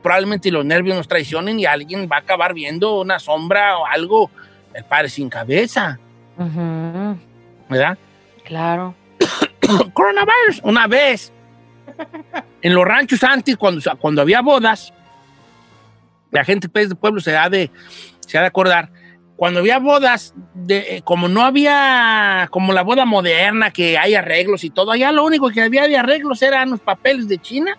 probablemente 0.03 0.51
los 0.51 0.65
nervios 0.65 0.97
nos 0.97 1.07
traicionen 1.07 1.61
y 1.61 1.67
alguien 1.67 2.09
va 2.11 2.17
a 2.17 2.21
acabar 2.21 2.55
viendo 2.55 3.01
una 3.01 3.21
sombra 3.21 3.79
o 3.79 3.87
algo, 3.87 4.33
el 4.75 4.85
padre 4.85 5.11
sin 5.11 5.31
cabeza, 5.31 6.01
¿verdad? 7.69 7.97
Claro. 8.47 8.95
Coronavirus, 9.93 10.61
una 10.63 10.87
vez, 10.87 11.33
en 12.63 12.75
los 12.75 12.85
ranchos 12.85 13.23
antes, 13.25 13.57
cuando, 13.57 13.81
cuando 13.99 14.23
había 14.23 14.41
bodas, 14.41 14.93
la 16.31 16.45
gente 16.45 16.69
pues, 16.69 16.89
del 16.89 16.97
pueblo 16.99 17.21
se 17.21 17.37
ha 17.37 17.49
de, 17.51 17.71
se 18.21 18.39
ha 18.39 18.43
de 18.43 18.47
acordar, 18.47 18.91
cuando 19.37 19.61
había 19.61 19.79
bodas, 19.79 20.33
de, 20.55 20.97
eh, 20.97 21.03
como 21.05 21.29
no 21.29 21.43
había 21.43 22.49
como 22.51 22.73
la 22.73 22.83
boda 22.83 23.05
moderna, 23.05 23.71
que 23.71 23.99
hay 23.99 24.15
arreglos 24.15 24.65
y 24.65 24.71
todo, 24.71 24.93
allá 24.93 25.13
lo 25.13 25.25
único 25.25 25.51
que 25.51 25.61
había 25.63 25.87
de 25.89 25.97
arreglos 25.99 26.41
eran 26.43 26.71
los 26.71 26.81
papeles 26.81 27.29
de 27.29 27.39
China 27.39 27.77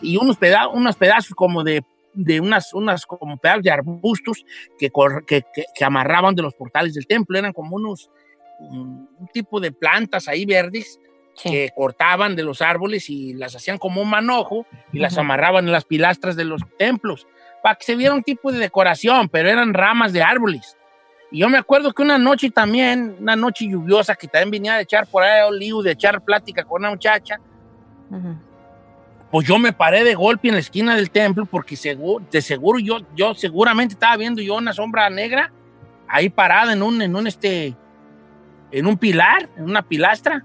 y 0.00 0.16
unos, 0.16 0.38
peda 0.38 0.68
unos 0.68 0.96
pedazos 0.96 1.34
como 1.34 1.62
de, 1.62 1.84
de 2.14 2.40
unas, 2.40 2.72
unas 2.72 3.04
como 3.04 3.36
pedazos 3.36 3.64
de 3.64 3.70
arbustos 3.70 4.44
que, 4.78 4.90
que, 5.26 5.42
que- 5.52 5.64
que 5.74 5.84
amarraban 5.84 6.34
de 6.34 6.42
los 6.42 6.54
portales 6.54 6.94
del 6.94 7.06
templo, 7.06 7.36
eran 7.38 7.52
como 7.52 7.76
unos 7.76 8.08
un 8.58 9.28
tipo 9.32 9.60
de 9.60 9.72
plantas 9.72 10.28
ahí 10.28 10.44
verdes 10.44 11.00
que 11.40 11.70
cortaban 11.74 12.34
de 12.34 12.42
los 12.42 12.60
árboles 12.60 13.08
y 13.08 13.32
las 13.34 13.54
hacían 13.54 13.78
como 13.78 14.02
un 14.02 14.10
manojo 14.10 14.66
y 14.92 14.98
las 14.98 15.16
amarraban 15.18 15.66
en 15.66 15.72
las 15.72 15.84
pilastras 15.84 16.36
de 16.36 16.44
los 16.44 16.62
templos 16.76 17.26
para 17.62 17.76
que 17.76 17.84
se 17.84 17.96
viera 17.96 18.14
un 18.14 18.22
tipo 18.22 18.52
de 18.52 18.58
decoración, 18.58 19.28
pero 19.28 19.48
eran 19.48 19.74
ramas 19.74 20.12
de 20.12 20.22
árboles. 20.22 20.76
Y 21.30 21.40
yo 21.40 21.48
me 21.48 21.58
acuerdo 21.58 21.92
que 21.92 22.02
una 22.02 22.18
noche 22.18 22.50
también, 22.50 23.16
una 23.20 23.36
noche 23.36 23.66
lluviosa, 23.68 24.14
que 24.14 24.28
también 24.28 24.50
venía 24.50 24.74
de 24.76 24.82
echar 24.82 25.06
por 25.06 25.22
ahí 25.22 25.42
lío, 25.58 25.82
de 25.82 25.92
echar 25.92 26.22
plática 26.22 26.64
con 26.64 26.82
una 26.82 26.90
muchacha, 26.90 27.38
pues 29.30 29.46
yo 29.46 29.58
me 29.58 29.72
paré 29.72 30.04
de 30.04 30.14
golpe 30.14 30.48
en 30.48 30.54
la 30.54 30.60
esquina 30.60 30.96
del 30.96 31.10
templo 31.10 31.44
porque 31.44 31.76
seguro, 31.76 32.24
de 32.30 32.40
seguro 32.40 32.78
yo, 32.78 33.00
yo 33.14 33.34
seguramente 33.34 33.92
estaba 33.94 34.16
viendo 34.16 34.40
yo 34.40 34.56
una 34.56 34.72
sombra 34.72 35.10
negra 35.10 35.52
ahí 36.08 36.30
parada 36.30 36.72
en 36.72 36.82
un, 36.82 37.02
en 37.02 37.14
un 37.14 37.26
este, 37.26 37.76
en 38.72 38.86
un 38.86 38.96
pilar, 38.98 39.48
en 39.56 39.64
una 39.64 39.82
pilastra. 39.82 40.44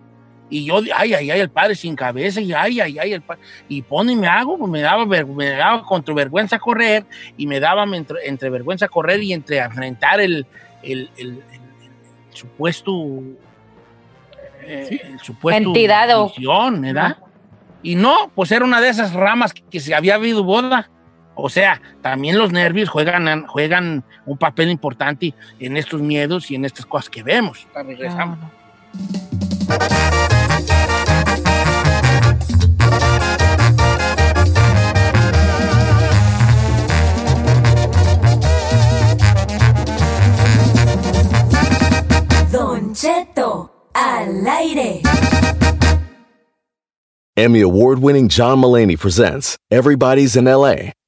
Y 0.50 0.66
yo, 0.66 0.82
ay, 0.96 1.14
ay, 1.14 1.32
ay, 1.32 1.40
el 1.40 1.50
padre 1.50 1.74
sin 1.74 1.96
cabeza, 1.96 2.40
y 2.40 2.54
ay, 2.54 2.80
ay, 2.80 3.00
ay, 3.00 3.14
el 3.14 3.22
padre. 3.22 3.42
Y 3.68 3.82
pone 3.82 4.12
y 4.12 4.16
me 4.16 4.28
hago, 4.28 4.58
pues 4.58 4.70
me 4.70 4.82
daba, 4.82 5.06
me 5.06 5.50
daba 5.52 5.84
contra 5.84 6.14
vergüenza 6.14 6.60
correr, 6.60 7.06
y 7.38 7.48
me 7.48 7.60
daba 7.60 7.84
entre, 7.96 8.18
entre 8.28 8.50
vergüenza 8.52 8.88
correr 8.88 9.24
y 9.24 9.34
entre 9.34 9.58
enfrentar 9.58 10.20
el, 10.20 10.46
el, 10.84 11.10
el- 11.18 11.30
el- 11.30 11.42
el 12.30 12.36
supuesto, 12.38 12.92
eh, 14.62 15.02
el 15.12 15.20
supuesto 15.20 15.58
Entidad 15.70 16.20
o- 16.20 16.28
visión, 16.28 16.82
¿verdad? 16.82 17.18
Y 17.82 17.96
no, 17.96 18.32
pues 18.34 18.52
era 18.52 18.64
una 18.64 18.80
de 18.80 18.90
esas 18.90 19.14
ramas 19.14 19.54
que, 19.54 19.62
que 19.64 19.80
se 19.80 19.94
había 19.96 20.16
habido 20.16 20.44
boda. 20.44 20.90
O 21.36 21.50
sea, 21.50 21.82
también 22.02 22.38
los 22.38 22.52
nervios 22.52 22.90
juegan, 22.90 23.46
juegan 23.48 24.04
un 24.26 24.38
papel 24.38 24.70
importante 24.70 25.34
en 25.60 25.78
estos 25.78 26.02
miedos 26.02 26.52
y 26.52 26.56
en 26.56 26.66
estas 26.66 26.86
cosas 26.86 27.10
que 27.10 27.24
vemos. 27.24 27.68
Regresamos. 27.76 28.40
Don 42.52 42.94
Cheto 42.94 43.90
al 43.94 44.48
aire. 44.48 45.02
Emmy 47.36 47.62
award 47.62 47.98
winning 47.98 48.30
John 48.30 48.60
Mullaney 48.60 48.96
presents 48.96 49.58
Everybody's 49.72 50.36
in 50.36 50.46
LA, 50.46 50.92